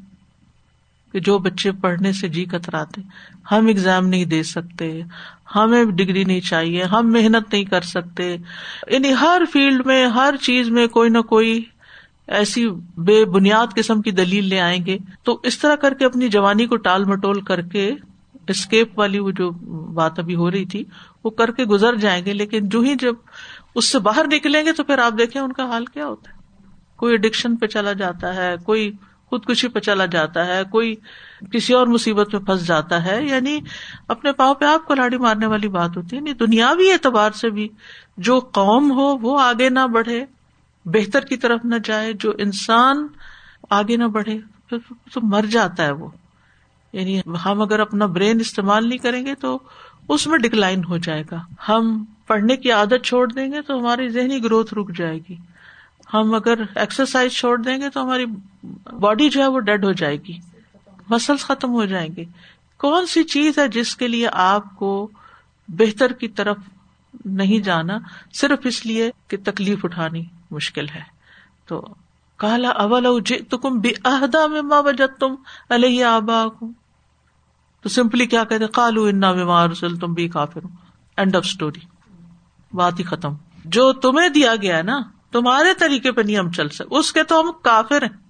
کہ 1.13 1.21
جو 1.21 1.39
بچے 1.39 1.73
پڑھنے 1.73 2.13
سے 2.13 2.29
جی 2.29 2.45
کتراتے 2.45 3.01
ہم 3.51 3.67
اگزام 3.67 4.07
نہیں 4.07 4.25
دے 4.25 4.43
سکتے، 4.43 5.03
ہمیں 5.57 5.85
ڈگری 5.85 6.25
نہیں 6.25 6.41
چاہیے، 6.41 6.83
ہم 6.83 7.13
محنت 7.13 7.53
نہیں 7.53 7.65
کر 7.65 7.81
سکتے۔ 7.81 8.37
یعنی 8.87 9.13
ہر 9.21 9.43
فیلڈ 9.53 9.87
میں، 9.87 10.07
ہر 10.07 10.35
چیز 10.43 10.71
میں 10.71 10.87
کوئی 10.87 11.11
نہ 11.11 11.19
کوئی 11.19 11.65
ایسی 12.27 12.69
بے 12.97 13.25
بنیاد 13.25 13.67
قسم 13.75 14.03
کی 14.03 14.11
دلیل 14.11 14.45
لے 14.45 14.61
آئیں 14.61 14.87
گے۔ 14.87 14.99
تو 15.23 15.41
اس 15.43 15.59
طرح 15.59 15.75
کر 15.75 15.95
کے 15.95 16.05
اپنی 16.05 16.29
جوانی 16.29 16.67
کو 16.67 16.77
ٹال 16.77 17.05
مٹول 17.05 17.41
کر 17.41 17.61
کے 17.61 17.93
اسکیپ 18.49 18.99
والی 18.99 19.19
وہ 19.19 19.31
جو 19.31 19.51
بات 19.93 20.19
ابھی 20.19 20.35
ہو 20.35 20.51
رہی 20.51 20.65
تھی، 20.65 20.85
وہ 21.25 21.31
کر 21.31 21.51
کے 21.51 21.65
گزر 21.65 21.97
جائیں 21.97 22.25
گے۔ 22.25 22.33
لیکن 22.33 22.69
جو 22.69 22.81
ہی 22.81 22.95
جب 22.95 23.15
اس 23.75 23.85
سے 23.93 23.99
باہر 23.99 24.27
نکلیں 24.33 24.65
گے 24.65 24.73
تو 24.73 24.85
پھر 24.85 24.99
آپ 24.99 25.13
دیکھیں 25.19 25.43
ان 25.43 25.53
کا 25.53 25.65
حال 25.65 25.85
کیا 25.85 26.07
ہوتا 26.07 26.31
ہے۔ 26.31 26.38
کوئی 26.99 27.14
اڈکشن 27.14 27.57
پہ 27.57 27.67
چلا 27.67 27.93
جاتا 27.93 28.37
ہے، 28.37 28.55
کوئی 28.67 28.93
خود 29.26 29.45
کشی 29.45 29.69
پہ 29.69 29.81
چلا 29.81 30.07
جاتا 30.07 30.47
ہے، 30.47 30.62
کوئی 30.71 30.95
کسی 31.52 31.75
اور 31.75 31.87
مصیبت 31.87 32.35
میں 32.35 32.43
پھنس 32.43 32.67
جاتا 32.67 33.05
ہے 33.05 33.25
یعنی 33.25 33.61
اپنے 34.09 34.33
پاؤں 34.33 34.55
پہ 34.55 34.64
آپ 34.64 34.85
کو 34.85 34.95
لاڑی 34.95 35.17
مارنے 35.17 35.47
والی 35.47 35.69
بات 35.69 35.97
ہوتی 35.97 36.09
ہے۔ 36.12 36.17
یعنی 36.17 36.33
دنیاوی 36.33 36.93
اعتبار 36.93 37.31
سے 37.31 37.50
بھی 37.50 37.69
جو 38.17 38.40
قوم 38.40 38.90
ہو، 38.90 39.17
وہ 39.17 39.40
آگے 39.40 39.69
نہ 39.69 39.87
بڑھے، 39.93 40.25
بہتر 40.85 41.21
کی 41.21 41.37
طرف 41.37 41.61
نہ 41.64 41.75
جائے، 41.85 42.12
جو 42.12 42.33
انسان 42.38 43.07
آگے 43.71 43.97
نہ 43.97 44.05
بڑھے، 44.05 44.38
تو 45.12 45.21
مر 45.23 45.45
جاتا 45.50 45.85
ہے 45.85 45.93
وہ۔ 45.93 46.09
یعنی 46.93 47.21
ہم 47.45 47.62
اگر 47.62 47.81
اپنا 47.81 48.07
برین 48.07 48.40
استعمال 48.40 48.88
نہیں 48.88 48.99
کریں 48.99 49.26
گے 49.26 49.35
تو 49.35 49.59
اس 50.09 50.26
میں 50.26 50.38
ڈکلائن 50.38 50.85
ہو 50.85 50.97
جائے 50.97 51.25
گا۔ 51.31 51.40
ہم 51.69 52.05
پڑھنے 52.26 52.57
کی 52.57 52.73
عادت 52.73 53.05
چھوڑ 53.05 53.33
دیں 53.33 53.52
گے 53.52 53.62
تو 53.62 53.78
ہماری 53.78 54.09
ذہنی 54.09 54.45
گروتھ 54.45 54.75
رک 54.75 54.97
جائے 54.97 55.19
گی۔ 55.28 55.37
ہم 56.15 56.35
اگر 56.35 56.55
ایکسرسائز 56.75 57.33
چھوڑ 57.33 57.62
دیں 57.62 57.81
گے 57.81 57.91
تو 57.91 58.03
ہماری 58.03 58.27
باڈی 59.00 59.31
جو 59.31 59.43
ہے 59.43 59.47
وہ 59.47 59.61
ڈیڈ 59.61 59.85
ہو 59.85 59.93
جائے 59.93 60.17
گی۔ 60.17 60.38
مسلس 61.09 61.45
ختم 61.45 61.71
ہو 61.71 61.85
جائیں 61.85 62.17
گے۔ 62.17 62.25
کون 62.79 63.07
سی 63.07 63.25
چیز 63.25 63.59
ہے 63.59 63.69
جس 63.69 63.97
کے 63.97 64.09
لیے 64.09 64.29
آپ 64.33 64.77
کو 64.77 65.11
بہتر 65.69 66.12
کی 66.12 66.29
طرف 66.29 66.57
نہیں 67.25 67.59
جانا؟ 67.59 67.99
صرف 68.35 68.59
اس 68.65 68.87
لیے 68.87 69.11
کہ 69.29 69.37
تکلیف 69.45 69.85
اٹھانی 69.85 70.25
مشکل 70.50 70.88
ہے۔ 70.88 71.03
تو 71.67 71.95
کالا 72.37 72.69
اول 72.69 73.23
تم 73.50 73.81
بے 73.81 73.91
عہدہ 74.05 74.47
میں 74.47 74.62
ماں 74.62 74.83
بجت 74.83 75.21
تم 75.21 75.35
علیہ 75.71 76.05
آبا 76.05 76.45
تو 77.83 77.88
سمپلی 77.88 78.27
کیا 78.27 78.45
کہتے 78.45 78.67
کالو 78.67 79.05
انا 79.05 79.33
بیمار 79.33 79.69
تم 80.00 80.12
بھی 80.12 80.29
کافر 80.29 80.61
اینڈ 81.17 81.37
آف 81.37 81.43
اسٹوری 81.45 81.81
بات 82.73 82.99
ہی 82.99 83.05
ختم۔ 83.05 83.35
جو 83.65 83.93
تمہیں 83.93 84.29
دیا 84.29 84.57
گیا 84.57 84.83
نا 84.83 85.00
تمہارے 85.33 85.75
طریقے 85.75 86.13
پہ 86.13 86.21
نہیں 86.21 86.39
ہم 86.39 86.51
چل 86.51 86.69
سکتے۔ 86.69 86.97
اس 86.97 87.13
کے 87.13 87.25
تو 87.25 87.41
ہم 87.41 87.53
کافر 87.63 88.03
ہیں۔ 88.03 88.29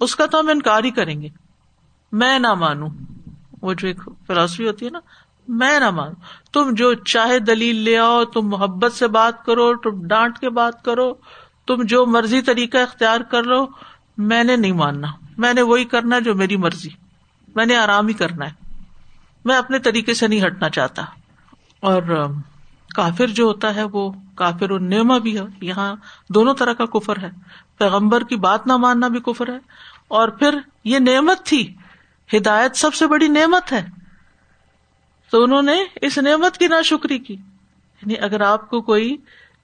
اس 0.00 0.16
کا 0.16 0.26
تو 0.26 0.40
ہم 0.40 0.48
انکار 0.48 0.84
ہی 0.84 0.90
کریں 0.90 1.22
گے۔ 1.22 1.28
میں 2.12 2.38
نہ 2.38 2.54
مانوں۔ 2.54 2.88
وہ 3.62 3.74
جو 3.74 3.88
ایک 3.88 4.08
فلاسفی 4.26 4.66
ہوتی 4.66 4.86
ہے 4.86 4.90
نا، 4.90 4.98
میں 5.48 5.80
نہ 5.80 5.90
مانوں۔ 5.90 6.14
تم 6.52 6.70
جو 6.72 6.94
چاہے 6.94 7.38
دلیل 7.38 7.76
لے 7.76 7.98
آؤ، 7.98 8.24
تم 8.24 8.48
محبت 8.48 8.92
سے 8.92 9.08
بات 9.08 9.44
کرو، 9.44 9.76
تم 9.76 10.06
ڈانٹ 10.06 10.38
کے 10.38 10.50
بات 10.50 10.84
کرو، 10.84 11.14
تم 11.66 11.82
جو 11.82 12.06
مرضی 12.06 12.42
طریقہ 12.42 12.78
اختیار 12.78 13.20
کر 13.20 13.42
لو، 13.42 13.66
میں 14.18 14.44
نے 14.44 14.56
نہیں 14.56 14.72
ماننا۔ 14.72 15.08
میں 15.38 15.54
نے 15.54 15.62
وہی 15.62 15.84
کرنا 15.84 16.18
جو 16.18 16.34
میری 16.34 16.56
مرضی۔ 16.56 16.88
میں 17.54 17.66
نے 17.66 17.76
آرام 17.76 18.06
ہی 18.06 18.12
کرنا 18.12 18.46
ہے۔ 18.46 18.74
میں 19.44 19.56
اپنے 19.56 19.78
طریقے 19.78 20.14
سے 20.14 20.28
نہیں 20.28 20.46
ہٹنا 20.46 20.68
چاہتا۔ 20.68 21.02
اور 21.80 22.32
کافر 22.94 23.26
جو 23.26 23.44
ہوتا 23.44 23.74
ہے 23.74 23.82
وہ 23.82 24.12
کافر 24.34 24.70
و 24.70 25.20
بھی 25.20 25.38
ہے۔ 25.38 25.44
یہاں 25.60 25.96
دونوں 26.28 26.54
طرح 26.54 26.72
کا 26.72 26.86
کفر 26.86 27.18
ہے۔ 27.22 27.30
پیغمبر 27.78 28.24
کی 28.24 28.36
بات 28.36 28.66
نہ 28.66 28.76
ماننا 28.76 29.08
بھی 29.08 29.20
کفر 29.20 29.52
ہے۔ 29.52 29.58
اور 30.08 30.28
پھر 30.28 30.58
یہ 30.84 30.98
نعمت 30.98 31.46
تھی۔ 31.46 31.74
ہدایت 32.36 32.76
سب 32.76 32.94
سے 32.94 33.06
بڑی 33.06 33.28
نعمت 33.28 33.72
ہے۔ 33.72 33.86
تو 35.30 35.42
انہوں 35.42 35.62
نے 35.62 35.84
اس 36.02 36.18
نعمت 36.18 36.58
کی 36.58 36.66
نا 36.66 36.82
شکری 36.82 37.18
کی۔ 37.18 37.34
یعنی 37.34 38.14
اگر 38.20 38.40
آپ 38.40 38.70
کو 38.70 38.80
کوئی 38.82 39.16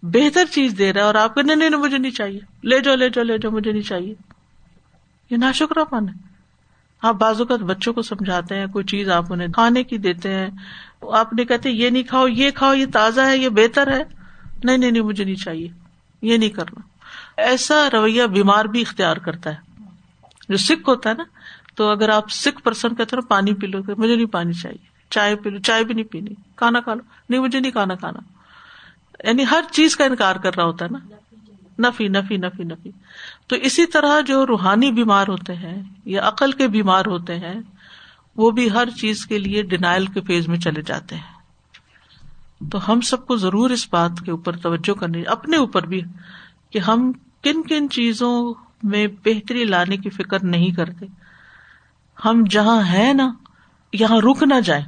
بہتر 0.02 0.44
چیز 0.44 0.74
دے 0.78 0.92
رہا 0.92 1.00
ہے 1.00 1.06
اور 1.06 1.14
آپ 1.14 1.34
کو 1.34 1.40
نہیں 1.40 1.56
نہیں 1.56 1.70
مجھے 1.70 1.98
نہیں 1.98 2.12
چاہیے۔ 2.12 2.40
لے 2.64 2.80
جاؤ 2.80 2.94
لے 2.94 3.08
جاؤ 3.08 3.24
لے 3.24 3.38
جاؤ، 3.38 3.52
مجھے 3.52 3.72
نہیں 3.72 3.82
چاہیے۔ 3.82 4.14
یہ 5.30 5.36
نا 5.36 5.52
شکرا 5.52 5.84
پن 5.84 6.08
ہے۔ 6.08 6.27
آپ 7.02 7.14
بازو 7.14 7.44
کا 7.44 7.56
بچوں 7.56 7.92
کو 7.92 8.02
سمجھاتے 8.02 8.56
ہیں، 8.56 8.66
کوئی 8.66 8.84
چیز 8.84 9.08
آپ 9.08 9.32
انہیں 9.32 9.48
کھانے 9.48 9.82
کی 9.82 9.98
دیتے 9.98 10.34
ہیں، 10.34 10.48
آپ 11.12 11.32
نے 11.32 11.44
کہتے 11.44 11.70
یہ 11.70 11.90
نہیں 11.90 12.02
کھاؤ، 12.02 12.26
یہ 12.26 12.50
کھاؤ، 12.50 12.74
یہ 12.74 12.86
تازہ 12.92 13.20
ہے، 13.20 13.38
یہ 13.38 13.48
بہتر 13.48 13.92
ہے۔ 13.92 14.02
نہیں 14.64 14.78
نہیں 14.78 14.90
نہیں، 14.90 15.02
مجھے 15.02 15.24
نہیں 15.24 15.34
چاہیے۔ 15.34 15.68
یہ 16.22 16.36
نہیں 16.36 16.48
کرنا۔ 16.48 16.80
ایسا 17.36 17.88
رویہ 17.92 18.24
بیمار 18.24 18.64
بھی 18.64 18.80
اختیار 18.80 19.16
کرتا 19.16 19.50
ہے۔ 19.50 19.82
جو 20.48 20.56
سکھ 20.56 20.88
ہوتا 20.88 21.10
ہے 21.10 21.14
نا، 21.14 21.24
تو 21.74 21.88
اگر 21.88 22.08
آپ 22.08 22.30
سکھ 22.30 22.62
پرسن 22.62 22.94
کہتے 22.94 23.16
ہیں 23.16 23.28
پانی 23.28 23.54
پی 23.54 23.66
لو 23.66 23.78
مجھے 23.98 24.16
نہیں 24.16 24.26
پانی 24.26 24.52
چاہیے، 24.52 24.86
چائے 25.10 25.36
پی 25.36 25.50
لو، 25.50 25.58
چائے 25.58 25.84
بھی 25.84 25.94
نہیں 25.94 26.12
پینی، 26.12 26.30
کھانا 26.56 26.80
کھا 26.80 26.94
لو۔ 26.94 27.02
نہیں، 27.28 27.40
مجھے 27.40 27.60
نہیں 27.60 27.72
کھانا 27.72 27.94
کھانا۔ 27.94 28.20
یعنی 29.28 29.44
ہر 29.50 29.60
چیز 29.72 29.96
کا 29.96 30.04
انکار 30.04 30.36
کر 30.36 30.56
رہا 30.56 30.64
ہوتا 30.64 30.84
ہے 30.84 30.90
نا۔ 30.90 30.98
نفی 31.78 32.08
نفی 32.08 32.36
نفی 32.36 32.64
نفی۔ 32.64 32.90
تو 33.46 33.56
اسی 33.56 33.86
طرح 33.86 34.20
جو 34.20 34.46
روحانی 34.46 34.92
بیمار 34.92 35.28
ہوتے 35.28 35.54
ہیں 35.54 35.82
یا 36.04 36.28
عقل 36.28 36.52
کے 36.52 36.68
بیمار 36.68 37.04
ہوتے 37.06 37.38
ہیں، 37.38 37.60
وہ 38.36 38.50
بھی 38.50 38.72
ہر 38.72 38.90
چیز 38.90 39.26
کے 39.26 39.38
لیے 39.38 39.62
ڈینائل 39.62 40.06
کے 40.06 40.20
فیز 40.20 40.48
میں 40.48 40.58
چلے 40.58 40.82
جاتے 40.82 41.16
ہیں۔ 41.16 41.38
تو 42.70 42.92
ہم 42.92 43.00
سب 43.00 43.26
کو 43.26 43.36
ضرور 43.36 43.70
اس 43.70 43.88
بات 43.92 44.10
کے 44.24 44.30
اوپر 44.30 44.56
توجہ 44.56 44.94
کرنی، 44.94 45.22
اپنے 45.26 45.56
اوپر 45.56 45.86
بھی، 45.86 46.02
کہ 46.70 46.78
ہم 46.78 47.12
کن 47.42 47.62
کن 47.62 47.90
چیزوں 47.90 48.54
میں 48.82 49.06
بہتری 49.24 49.64
لانے 49.64 49.96
کی 49.96 50.10
فکر 50.10 50.44
نہیں 50.44 50.70
کرتے۔ 50.70 51.06
ہم 52.24 52.44
جہاں 52.50 52.82
ہیں 52.82 53.14
نا، 53.14 53.32
یہاں 53.92 54.16
رک 54.16 54.42
نہ 54.42 54.60
جائیں۔ 54.64 54.84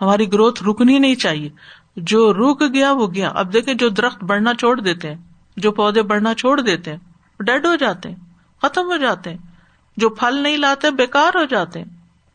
ہماری 0.00 0.32
گروتھ 0.32 0.64
رکنی 0.64 0.98
نہیں 0.98 1.14
چاہیے۔ 1.14 1.48
جو 1.96 2.32
رک 2.34 2.62
گیا، 2.74 2.92
وہ 2.92 3.06
گیا۔ 3.14 3.28
اب 3.28 3.52
دیکھیں 3.52 3.74
جو 3.74 3.88
درخت 3.88 4.24
بڑھنا 4.24 4.54
چھوڑ 4.54 4.80
دیتے 4.80 5.14
ہیں 5.14 5.25
جو 5.56 5.72
پودے 5.72 6.02
بڑھنا 6.02 6.34
چھوڑ 6.34 6.60
دیتے 6.60 6.90
ہیں، 6.90 6.98
ڈیڈ 7.40 7.66
ہو 7.66 7.74
جاتے 7.74 8.08
ہیں، 8.08 8.16
ختم 8.62 8.82
ہو 8.86 8.96
جاتے 8.96 9.30
ہیں، 9.30 9.36
جو 9.96 10.08
پھل 10.08 10.34
نہیں 10.34 10.56
لاتے 10.56 10.90
بےکار 10.90 11.36
ہو 11.36 11.44
جاتے 11.44 11.78
ہیں۔ 11.78 11.86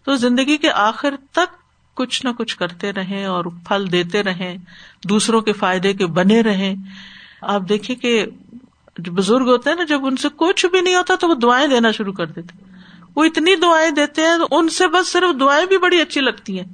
تو 0.05 0.15
زندگی 0.15 0.57
کے 0.57 0.71
آخر 0.71 1.13
تک 1.31 1.61
کچھ 1.93 2.25
نہ 2.25 2.31
کچھ 2.37 2.57
کرتے 2.57 2.93
رہے 2.93 3.25
اور 3.25 3.45
پھل 3.45 3.91
دیتے 3.91 4.23
رہے 4.23 4.57
دوسروں 5.09 5.41
کے 5.41 5.53
فائدے 5.53 5.93
کے 5.93 6.05
بنے 6.05 6.41
رہے 6.41 6.73
آپ 7.41 7.61
دیکھیے 7.69 7.97
کہ 7.97 8.25
جو 8.97 9.11
بزرگ 9.11 9.49
ہوتے 9.49 9.69
ہیں 9.69 9.77
نا، 9.77 9.83
جب 9.83 10.05
ان 10.05 10.15
سے 10.15 10.27
کچھ 10.35 10.65
بھی 10.65 10.81
نہیں 10.81 10.95
ہوتا 10.95 11.15
تو 11.15 11.27
وہ 11.27 11.35
دعائیں 11.35 11.67
دینا 11.67 11.91
شروع 11.91 12.13
کر 12.13 12.25
دیتے۔ 12.25 12.65
وہ 13.15 13.23
اتنی 13.23 13.55
دعائیں 13.55 13.91
دیتے 13.91 14.21
ہیں، 14.21 14.37
ان 14.51 14.69
سے 14.69 14.87
بس 14.87 15.11
صرف 15.11 15.39
دعائیں 15.39 15.65
بھی 15.65 15.77
بڑی 15.77 16.01
اچھی 16.01 16.21
لگتی 16.21 16.59
ہیں۔ 16.59 16.67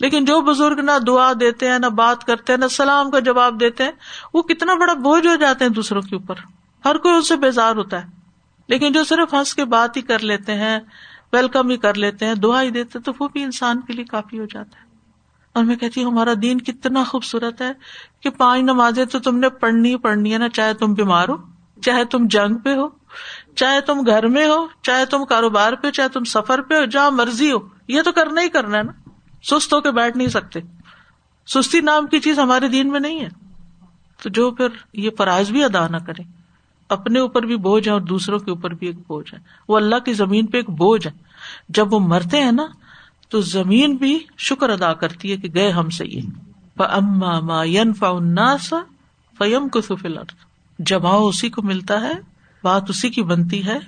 لیکن 0.00 0.24
جو 0.24 0.40
بزرگ 0.40 0.80
نہ 0.80 0.98
دعا 1.06 1.32
دیتے 1.40 1.68
ہیں، 1.68 1.78
نہ 1.78 1.86
بات 1.86 2.24
کرتے 2.24 2.52
ہیں، 2.52 2.60
نہ 2.60 2.66
سلام 2.66 3.10
کا 3.10 3.18
جواب 3.18 3.60
دیتے 3.60 3.84
ہیں، 3.84 3.92
وہ 4.34 4.42
کتنا 4.42 4.74
بڑا 4.74 4.92
بوجھ 4.92 5.26
ہو 5.26 5.34
جاتے 5.34 5.64
ہیں 5.64 5.72
دوسروں 5.72 6.02
کے 6.02 6.16
اوپر۔ 6.16 6.34
ہر 6.84 6.96
کوئی 6.96 7.14
ان 7.14 7.22
سے 7.22 7.36
بیزار 7.36 7.76
ہوتا 7.76 8.04
ہے۔ 8.04 8.10
لیکن 8.68 8.92
جو 8.92 9.04
صرف 9.04 9.34
ہنس 9.34 9.54
کے 9.54 9.64
بات 9.64 9.96
ہی 9.96 10.02
کر 10.02 10.18
لیتے 10.18 10.54
ہیں، 10.54 10.78
ویلکم 11.32 11.70
ہی 11.70 11.76
کر 11.76 11.94
لیتے 11.94 12.26
ہیں، 12.26 12.34
دعا 12.34 12.62
ہی 12.62 12.70
دیتے 12.70 12.98
تو 12.98 13.12
وہ 13.20 13.28
بھی 13.28 13.42
انسان 13.42 13.80
کے 13.80 13.92
لیے 13.92 14.04
کافی 14.04 14.38
ہو 14.38 14.44
جاتا 14.44 14.80
ہے۔ 14.80 14.84
اور 15.52 15.64
میں 15.64 15.76
کہتی 15.76 16.04
ہوں، 16.04 16.10
ہمارا 16.10 16.32
دین 16.42 16.60
کتنا 16.60 17.04
خوبصورت 17.04 17.60
ہے 17.60 17.72
کہ 18.20 18.30
پانچ 18.30 18.62
نمازیں 18.62 19.04
تو 19.04 19.18
تم 19.18 19.38
نے 19.38 19.48
پڑھنی 19.48 19.90
ہی 19.90 19.96
پڑھنی 19.96 20.32
ہے 20.32 20.38
نا، 20.38 20.48
چاہے 20.48 20.74
تم 20.74 20.94
بیمار 20.94 21.28
ہو، 21.28 21.36
چاہے 21.82 22.04
تم 22.04 22.26
جنگ 22.26 22.56
پہ 22.56 22.74
ہو، 22.74 22.88
چاہے 23.56 23.80
تم 23.80 24.00
گھر 24.06 24.26
میں 24.26 24.46
ہو، 24.46 24.66
چاہے 24.82 25.06
تم 25.06 25.24
کاروبار 25.24 25.72
پہ 25.72 25.90
چاہے 25.90 26.08
تم 26.08 26.24
سفر 26.24 26.62
پہ 26.62 26.74
ہو، 26.74 26.84
جہاں 26.84 27.10
مرضی 27.10 27.52
ہو، 27.52 27.58
یہ 27.88 28.02
تو 28.02 28.12
کرنا 28.12 28.40
ہی 28.40 28.48
کرنا 28.48 28.78
ہے 28.78 28.82
نا۔ 28.82 29.03
سست 29.50 29.72
ہو 29.72 29.80
کے 29.80 29.90
بیٹھ 29.90 30.16
نہیں 30.16 30.28
سکتے۔ 30.28 30.60
سستی 31.46 31.80
نام 31.80 32.06
کی 32.06 32.20
چیز 32.20 32.38
ہمارے 32.38 32.68
دین 32.68 32.88
میں 32.88 33.00
نہیں 33.00 33.20
ہے۔ 33.20 33.28
تو 34.22 34.28
جو 34.28 34.50
پھر 34.50 34.68
یہ 34.92 35.10
فرائض 35.18 35.50
بھی 35.50 35.64
ادا 35.64 35.88
نہ 35.88 35.96
کرے۔ 35.96 36.22
اپنے 36.88 37.20
اوپر 37.20 37.42
بھی 37.42 37.56
بوجھ 37.56 37.88
ہے 37.88 37.92
اور 37.92 38.00
دوسروں 38.00 38.38
کے 38.38 38.50
اوپر 38.50 38.70
بھی 38.70 38.86
ایک 38.86 38.96
بوجھ 38.96 39.34
ہے۔ 39.34 39.38
وہ 39.68 39.76
اللہ 39.76 39.96
کی 39.96 40.12
زمین 40.12 40.46
پہ 40.46 40.56
ایک 40.56 40.70
بوجھ 40.70 41.06
ہے۔ 41.06 41.12
جب 41.68 41.94
وہ 41.94 41.98
مرتے 41.98 42.42
ہیں 42.42 42.52
نا، 42.52 42.66
تو 43.28 43.40
زمین 43.40 43.96
بھی 43.96 44.18
شکر 44.38 44.70
ادا 44.70 44.94
کرتی 44.94 45.30
ہے 45.30 45.36
کہ 45.36 45.48
گئے 45.54 45.70
ہم 45.70 45.90
سے 45.90 46.06
یہ۔ 46.06 46.20
اما 46.78 47.40
ما 47.40 48.56
فیم 49.38 49.68
کو 49.68 49.80
سفل 49.80 50.18
جماؤ 50.78 51.28
اسی 51.28 51.48
کو 51.48 51.62
ملتا 51.62 52.00
ہے، 52.00 52.12
بات 52.62 52.82
اسی 52.88 53.10
کی 53.10 53.22
بنتی 53.22 53.66
ہے 53.66 53.78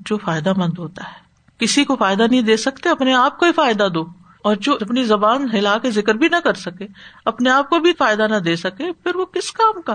جو 0.00 0.18
فائدہ 0.18 0.52
مند 0.56 0.78
ہوتا 0.78 1.02
ہے۔ 1.04 1.18
کسی 1.58 1.84
کو 1.84 1.96
فائدہ 1.96 2.22
نہیں 2.30 2.42
دے 2.42 2.56
سکتے، 2.56 2.88
اپنے 2.88 3.14
آپ 3.14 3.38
کو 3.38 3.46
ہی 3.46 3.52
فائدہ 3.52 3.88
دو۔ 3.94 4.23
اور 4.44 4.56
جو 4.60 4.74
اپنی 4.74 5.04
زبان 5.04 5.46
ہلا 5.52 5.78
کے 5.78 5.90
ذکر 5.90 6.14
بھی 6.14 6.28
نہ 6.28 6.36
کر 6.44 6.54
سکے 6.54 6.86
اپنے 7.24 7.50
آپ 7.50 7.70
کو 7.70 7.78
بھی 7.78 7.92
فائدہ 7.98 8.26
نہ 8.30 8.36
دے 8.36 8.56
سکے 8.56 8.92
پھر 8.92 9.16
وہ 9.16 9.24
کس 9.24 9.52
کام 9.52 9.82
کا؟ 9.82 9.94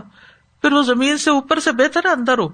پھر 0.61 0.71
وہ 0.71 0.81
زمین 0.81 1.17
سے 1.17 1.31
اوپر 1.31 1.59
سے 1.59 1.71
بہتر 1.71 1.99
ہے 2.05 2.11
اندر 2.11 2.37
ہو۔ 2.37 2.47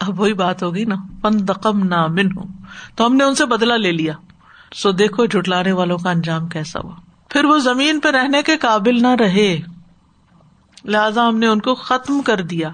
اب 0.00 0.20
وہی 0.20 0.34
بات 0.34 0.62
ہوگی 0.62 0.84
نا 0.84 0.94
فن 1.22 1.48
دقم 1.48 1.84
نہ 1.84 2.06
من 2.06 2.26
ہوں 2.26 2.46
تو 2.96 3.06
ہم 3.06 3.16
نے 3.16 3.24
ان 3.24 3.34
سے 3.34 3.46
بدلا 3.46 3.76
لے 3.76 3.92
لیا۔ 3.92 4.12
سو 4.74 4.90
دیکھو 4.90 5.26
جٹلانے 5.26 5.72
والوں 5.72 5.98
کا 5.98 6.10
انجام 6.10 6.46
کیسا 6.46 6.80
ہوا۔ 6.84 6.94
پھر 7.28 7.44
وہ 7.44 7.58
زمین 7.58 8.00
پہ 8.00 8.08
رہنے 8.08 8.42
کے 8.42 8.56
قابل 8.56 9.02
نہ 9.02 9.14
رہے۔ 9.20 9.77
لہذا 10.84 11.28
ہم 11.28 11.38
نے 11.38 11.46
ان 11.46 11.60
کو 11.60 11.74
ختم 11.74 12.22
کر 12.22 12.42
دیا، 12.42 12.68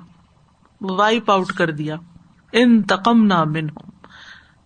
وائپ 0.81 1.31
آؤٹ 1.31 1.53
کر 1.53 1.71
دیا۔ 1.71 1.97
ان 2.53 2.83
تقم 2.83 3.25
نہ 3.25 3.45
من 3.45 3.67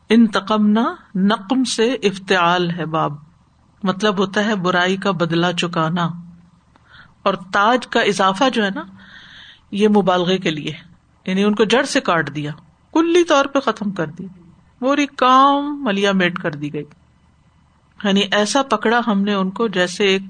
ان 0.09 0.26
تقم 0.26 0.66
نہ 0.66 0.95
نقم 1.14 1.64
سے 1.64 1.92
افتعال 1.92 2.71
ہے 2.71 2.87
باب۔ 2.87 3.12
مطلب 3.83 4.18
ہوتا 4.18 4.45
ہے 4.45 4.54
برائی 4.54 4.97
کا 4.97 5.11
بدلا 5.11 5.52
چکانا۔ 5.52 6.09
اور 7.23 7.35
تاج 7.52 7.87
کا 7.87 8.00
اضافہ 8.00 8.45
جو 8.52 8.64
ہے 8.64 8.71
نا، 8.75 8.83
یہ 9.71 9.88
مبالغے 9.88 10.38
کے 10.38 10.50
لیے۔ 10.50 10.73
یعنی 11.26 11.45
ان 11.45 11.54
کو 11.54 11.64
جڑ 11.64 11.83
سے 11.83 12.00
کاٹ 12.00 12.35
دیا۔ 12.35 12.52
کلی 12.92 13.25
طور 13.25 13.45
پہ 13.45 13.61
ختم 13.61 13.90
کر 13.90 14.07
دی۔ 14.07 14.26
پوری 14.78 15.07
کام 15.07 15.85
ملیا 15.85 16.12
میٹ 16.12 16.38
کر 16.38 16.50
دی 16.50 16.73
گئی۔ 16.73 16.85
یعنی 18.04 18.21
ایسا 18.21 18.62
پکڑا 18.62 19.00
ہم 19.07 19.23
نے 19.23 19.35
ان 19.35 19.50
کو 19.50 19.68
جیسے 19.68 20.04
ایک 20.04 20.23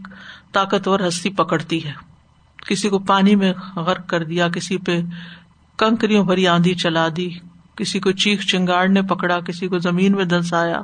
طاقتور 0.52 1.00
ہستی 1.08 1.30
پکڑتی 1.30 1.84
ہے۔ 1.84 2.07
کسی 2.68 2.88
کو 2.88 2.98
پانی 2.98 3.36
میں 3.36 3.52
غرق 3.76 4.08
کر 4.08 4.24
دیا، 4.24 4.48
کسی 4.48 4.78
پہ 4.78 5.00
کنکریوں 5.78 6.24
بھری 6.24 6.46
آندھی 6.46 6.74
چلا 6.74 7.08
دی، 7.16 7.30
کسی 7.76 8.00
کو 8.00 8.12
چیخ 8.12 8.40
چنگاڑ 8.40 8.88
نے 8.88 9.02
پکڑا، 9.02 9.40
کسی 9.40 9.68
کو 9.68 9.78
زمین 9.78 10.12
میں 10.12 10.24
دنسایا 10.24 10.82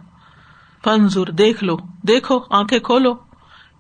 فنزور 0.84 1.26
دیکھ 1.26 1.64
لو، 1.64 1.76
دیکھو، 2.08 2.40
آنکھیں 2.50 2.78
کھولو۔ 2.78 3.14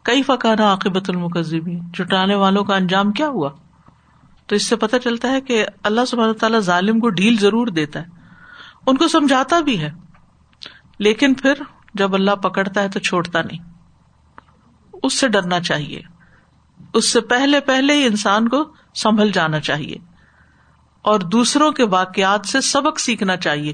کئی 0.02 0.22
فکانا 0.22 0.64
عاقبت 0.64 1.10
المکزبین 1.10 1.80
جٹانے 1.94 2.34
والوں 2.34 2.64
کا 2.64 2.76
انجام 2.76 3.12
کیا 3.12 3.28
ہوا؟ 3.28 3.50
تو 4.46 4.56
اس 4.56 4.62
سے 4.62 4.76
پتہ 4.76 4.96
چلتا 5.04 5.30
ہے 5.30 5.40
کہ 5.40 5.66
اللہ 5.82 6.04
سبحانہ 6.04 6.32
تعالیٰ 6.32 6.60
ظالم 6.60 7.00
کو 7.00 7.08
ڈیل 7.08 7.36
ضرور 7.36 7.66
دیتا 7.66 8.00
ہے۔ 8.00 8.04
ان 8.86 8.96
کو 8.96 9.08
سمجھاتا 9.08 9.60
بھی 9.60 9.80
ہے۔ 9.80 9.90
لیکن 10.98 11.34
پھر 11.34 11.52
جب 11.94 12.14
اللہ 12.14 12.30
پکڑتا 12.30 12.82
ہے 12.82 12.88
تو 12.88 13.00
چھوڑتا 13.00 13.42
نہیں۔ 13.42 13.58
اس 15.02 15.14
سے 15.14 15.28
ڈرنا 15.28 15.60
چاہیے۔ 15.60 16.02
اس 16.94 17.12
سے 17.12 17.20
پہلے 17.20 17.60
پہلے 17.60 17.94
ہی 17.94 18.06
انسان 18.06 18.48
کو 18.48 18.64
سنبھل 18.94 19.30
جانا 19.32 19.60
چاہیے 19.60 19.96
اور 21.02 21.20
دوسروں 21.20 21.72
کے 21.72 21.84
واقعات 21.84 22.46
سے 22.46 22.60
سبق 22.60 23.00
سیکھنا 23.00 23.36
چاہیے 23.36 23.72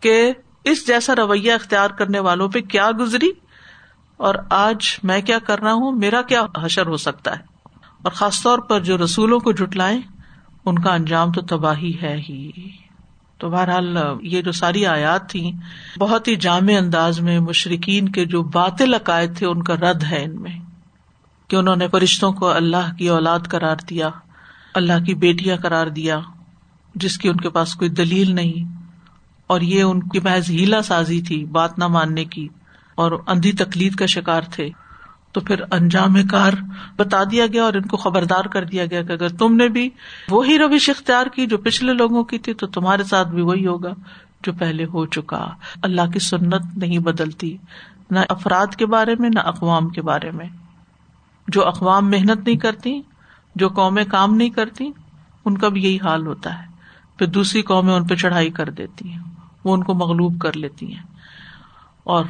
کہ 0.00 0.32
اس 0.64 0.86
جیسا 0.86 1.16
رویہ 1.16 1.52
اختیار 1.52 1.90
کرنے 1.90 2.18
والوں 2.18 2.48
پہ 2.48 2.60
کیا 2.60 2.90
گزری 3.00 3.30
اور 4.16 4.34
آج 4.50 4.98
میں 5.02 5.22
کیا 5.22 5.38
کر 5.38 5.60
رہا 5.60 5.72
ہوں، 5.72 5.92
میرا 5.92 6.22
کیا 6.22 6.42
حشر 6.62 6.86
ہو 6.86 6.96
سکتا 6.96 7.38
ہے؟ 7.38 7.44
اور 8.02 8.12
خاص 8.12 8.42
طور 8.42 8.58
پر 8.58 8.80
جو 8.80 8.98
رسولوں 8.98 9.40
کو 9.40 9.52
جٹلائے 9.52 10.00
ان 10.64 10.78
کا 10.78 10.94
انجام 10.94 11.32
تو 11.32 11.40
تباہی 11.40 11.92
ہے 12.02 12.22
ہی۔ 12.28 12.50
تو 13.38 13.50
بہرحال 13.50 13.98
یہ 14.22 14.42
جو 14.42 14.52
ساری 14.52 14.86
آیات 14.86 15.30
تھی 15.30 15.52
بہت 15.98 16.28
ہی 16.28 16.36
جامع 16.36 16.72
انداز 16.78 17.20
میں 17.20 17.40
مشرقین 17.40 18.08
کے 18.08 18.24
جو 18.24 18.42
باطل 18.42 18.94
عقائد 18.94 19.38
تھے، 19.38 19.46
ان 19.46 19.62
کا 19.62 19.74
رد 19.74 20.04
ہے 20.04 20.24
ان 20.24 20.42
میں۔ 20.42 20.57
کہ 21.48 21.56
انہوں 21.56 21.76
نے 21.76 21.88
فرشتوں 21.88 22.32
کو 22.32 22.48
اللہ 22.48 22.94
کی 22.98 23.08
اولاد 23.08 23.38
قرار 23.48 23.76
دیا، 23.90 24.08
اللہ 24.74 25.04
کی 25.06 25.14
بیٹیاں 25.14 25.56
قرار 25.56 25.86
دیا، 25.86 26.20
جس 26.94 27.18
کی 27.18 27.28
ان 27.28 27.36
کے 27.36 27.48
پاس 27.48 27.74
کوئی 27.74 27.90
دلیل 27.90 28.34
نہیں۔ 28.34 28.76
اور 29.46 29.60
یہ 29.60 29.82
ان 29.82 30.02
کی 30.02 30.20
محض 30.20 30.50
ہیلا 30.50 30.82
سازی 30.82 31.22
تھی، 31.22 31.44
بات 31.44 31.78
نہ 31.78 31.86
ماننے 31.86 32.24
کی۔ 32.24 32.48
اور 32.94 33.12
اندھی 33.26 33.52
تکلید 33.52 33.94
کا 33.94 34.06
شکار 34.06 34.42
تھے۔ 34.42 34.70
تو 35.32 35.40
پھر 35.40 35.62
انجام 35.70 36.22
کار 36.30 36.52
بتا 36.96 37.24
دیا 37.30 37.46
گیا 37.46 37.64
اور 37.64 37.74
ان 37.74 37.82
کو 37.82 37.96
خبردار 37.96 38.44
کر 38.44 38.64
دیا 38.64 38.86
گیا 38.86 39.02
کہ 39.02 39.12
اگر 39.12 39.28
تم 39.28 39.56
نے 39.56 39.68
بھی 39.68 39.90
وہی 40.28 40.58
روش 40.58 40.90
اختیار 40.90 41.26
کی 41.26 41.46
جو 41.46 41.58
پچھلے 41.58 41.92
لوگوں 41.92 42.24
کی 42.24 42.38
تھی، 42.38 42.54
تو 42.54 42.66
تمہارے 42.66 43.04
ساتھ 43.04 43.28
بھی 43.28 43.42
وہی 43.42 43.66
ہوگا 43.66 43.92
جو 44.42 44.52
پہلے 44.52 44.84
ہو 44.84 45.06
چکا۔ 45.06 45.48
اللہ 45.82 46.10
کی 46.12 46.18
سنت 46.18 46.76
نہیں 46.76 46.98
بدلتی، 46.98 47.56
نہ 48.10 48.18
افراد 48.28 48.74
کے 48.74 48.86
بارے 48.86 49.14
میں، 49.18 49.30
نہ 49.34 49.40
اقوام 49.40 49.88
کے 49.88 50.02
بارے 50.02 50.30
میں۔ 50.30 50.48
جو 51.48 51.68
اقوام 51.68 52.10
محنت 52.10 52.46
نہیں 52.46 52.56
کرتی، 52.56 53.02
جو 53.54 53.68
قومیں 53.68 54.04
کام 54.04 54.34
نہیں 54.34 54.50
کرتی، 54.50 54.90
ان 55.44 55.58
کا 55.58 55.68
بھی 55.68 55.82
یہی 55.82 55.96
حال 55.96 56.26
ہوتا 56.26 56.62
ہے۔ 56.62 56.66
پھر 57.18 57.26
دوسری 57.26 57.62
قومیں 57.62 57.94
ان 57.94 58.06
پہ 58.06 58.14
چڑھائی 58.14 58.50
کر 58.50 58.70
دیتی 58.70 59.12
ہیں، 59.12 59.22
وہ 59.64 59.74
ان 59.74 59.84
کو 59.84 59.94
مغلوب 59.94 60.40
کر 60.40 60.56
لیتی 60.56 60.94
ہیں۔ 60.94 61.02
اور 62.04 62.24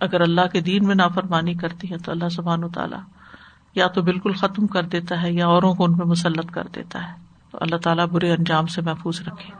اگر 0.00 0.20
اللہ 0.20 0.40
کے 0.52 0.60
دین 0.60 0.86
میں 0.86 0.94
نافرمانی 0.94 1.54
کرتی 1.54 1.90
ہے 1.90 1.98
تو 1.98 2.12
اللہ 2.12 2.28
سبحان 2.28 2.64
و 2.64 2.68
تعالیٰ 2.68 3.00
یا 3.74 3.86
تو 3.86 4.02
بالکل 4.02 4.32
ختم 4.32 4.66
کر 4.66 4.82
دیتا 4.82 5.22
ہے 5.22 5.32
یا 5.32 5.46
اوروں 5.46 5.74
کو 5.74 5.84
ان 5.84 5.94
پہ 5.94 6.04
مسلط 6.04 6.50
کر 6.50 6.66
دیتا 6.74 7.08
ہے۔ 7.08 7.14
تو 7.50 7.58
اللہ 7.60 7.76
تعالیٰ 7.76 8.06
برے 8.06 8.32
انجام 8.32 8.66
سے 8.66 8.80
محفوظ 8.80 9.20
رکھے۔ 9.20 9.50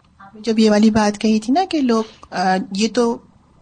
جب 0.41 0.59
یہ 0.59 0.71
والی 0.71 0.91
بات 0.91 1.19
کہی 1.19 1.41
تھی 1.41 1.53
نا 1.53 1.61
کہ 1.71 1.81
لوگ 1.81 2.35
یہ 2.77 2.89
تو 2.95 3.19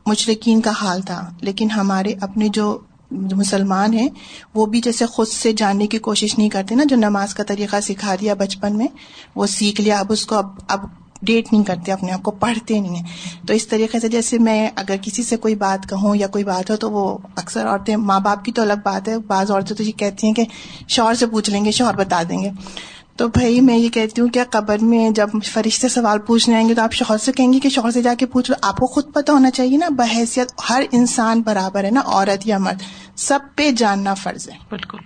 مشرقین 0.06 0.60
کا 0.60 0.70
حال 0.80 1.02
تھا، 1.02 1.34
لیکن 1.40 1.70
ہمارے 1.70 2.14
اپنے 2.20 2.48
جو 2.48 2.78
مسلمان 3.10 3.94
ہیں، 3.94 4.08
وہ 4.54 4.66
بھی 4.66 4.80
جیسے 4.80 5.06
خود 5.06 5.28
سے 5.28 5.52
جاننے 5.52 5.86
کی 5.86 5.98
کوشش 5.98 6.38
نہیں 6.38 6.48
کرتے 6.48 6.74
نا، 6.74 6.84
جو 6.84 6.96
نماز 6.96 7.34
کا 7.34 7.42
طریقہ 7.42 7.80
سکھا 7.80 8.14
دیا 8.20 8.34
بچپن 8.34 8.78
میں، 8.78 8.86
وہ 9.34 9.46
سیکھ 9.46 9.80
لیا، 9.80 9.98
اب 9.98 10.12
اس 10.12 10.26
کو 10.26 10.34
اب 10.34 10.46
اب 10.68 10.80
ڈیٹ 11.22 11.52
نہیں 11.52 11.64
کرتے، 11.64 11.92
اپنے 11.92 12.12
آپ 12.12 12.22
کو 12.22 12.30
پڑھتے 12.30 12.80
نہیں 12.80 12.96
ہیں۔ 12.96 13.46
تو 13.46 13.54
اس 13.54 13.66
طریقے 13.68 14.00
سے 14.00 14.08
جیسے 14.08 14.38
میں 14.38 14.70
اگر 14.76 14.96
کسی 15.02 15.22
سے 15.22 15.36
کوئی 15.36 15.54
بات 15.54 15.88
کہوں 15.88 16.16
یا 16.16 16.26
کوئی 16.26 16.44
بات 16.44 16.70
ہو 16.70 16.76
تو 16.76 16.90
وہ 16.90 17.18
اکثر 17.36 17.66
عورتیں، 17.66 17.96
ماں 17.96 18.20
باپ 18.20 18.44
کی 18.44 18.52
تو 18.52 18.62
الگ 18.62 18.80
بات 18.84 19.08
ہے، 19.08 19.18
بعض 19.18 19.50
عورتیں 19.50 19.76
تو 19.76 19.82
یہ 19.82 19.92
کہتی 19.92 20.26
ہیں 20.26 20.34
کہ 20.34 20.44
شوہر 20.88 21.14
سے 21.14 21.26
پوچھ 21.26 21.50
لیں 21.50 21.64
گے، 21.64 21.70
شوہر 21.70 21.94
بتا 21.94 22.22
دیں 22.28 22.38
گے۔ 22.38 22.50
تو 23.20 23.28
بھائی 23.28 23.60
میں 23.60 23.76
یہ 23.76 23.88
کہتی 23.88 24.20
ہوں 24.20 24.28
کہ 24.28 24.40
قبر 24.50 24.78
میں 24.78 25.10
جب 25.10 25.28
فرشتے 25.44 25.88
سوال 25.88 26.18
پوچھنے 26.18 26.54
آئیں 26.54 26.68
گے 26.68 26.74
تو 26.74 26.82
آپ 26.82 26.92
شوہر 26.92 27.18
سے 27.18 27.32
کہیں 27.32 27.52
گے 27.52 27.60
کہ 27.60 27.68
شوہر 27.68 27.90
سے 27.90 28.02
جا 28.02 28.14
کے 28.18 28.26
پوچھ 28.26 28.50
لو، 28.50 28.56
آپ 28.62 28.76
کو 28.76 28.86
خود 28.86 29.12
پتہ 29.14 29.32
ہونا 29.32 29.50
چاہیے 29.50 29.76
نا، 29.76 29.88
بحیثیت 29.90 30.52
ہر 30.70 30.82
انسان 30.92 31.42
برابر 31.42 31.84
ہے 31.84 31.90
نا، 31.90 32.00
عورت 32.04 32.46
یا 32.46 32.58
مرد، 32.58 32.82
سب 33.16 33.38
پہ 33.56 33.70
جاننا 33.70 34.14
فرض 34.14 34.48
ہے۔ 34.48 34.54
بالکل۔ 34.70 34.98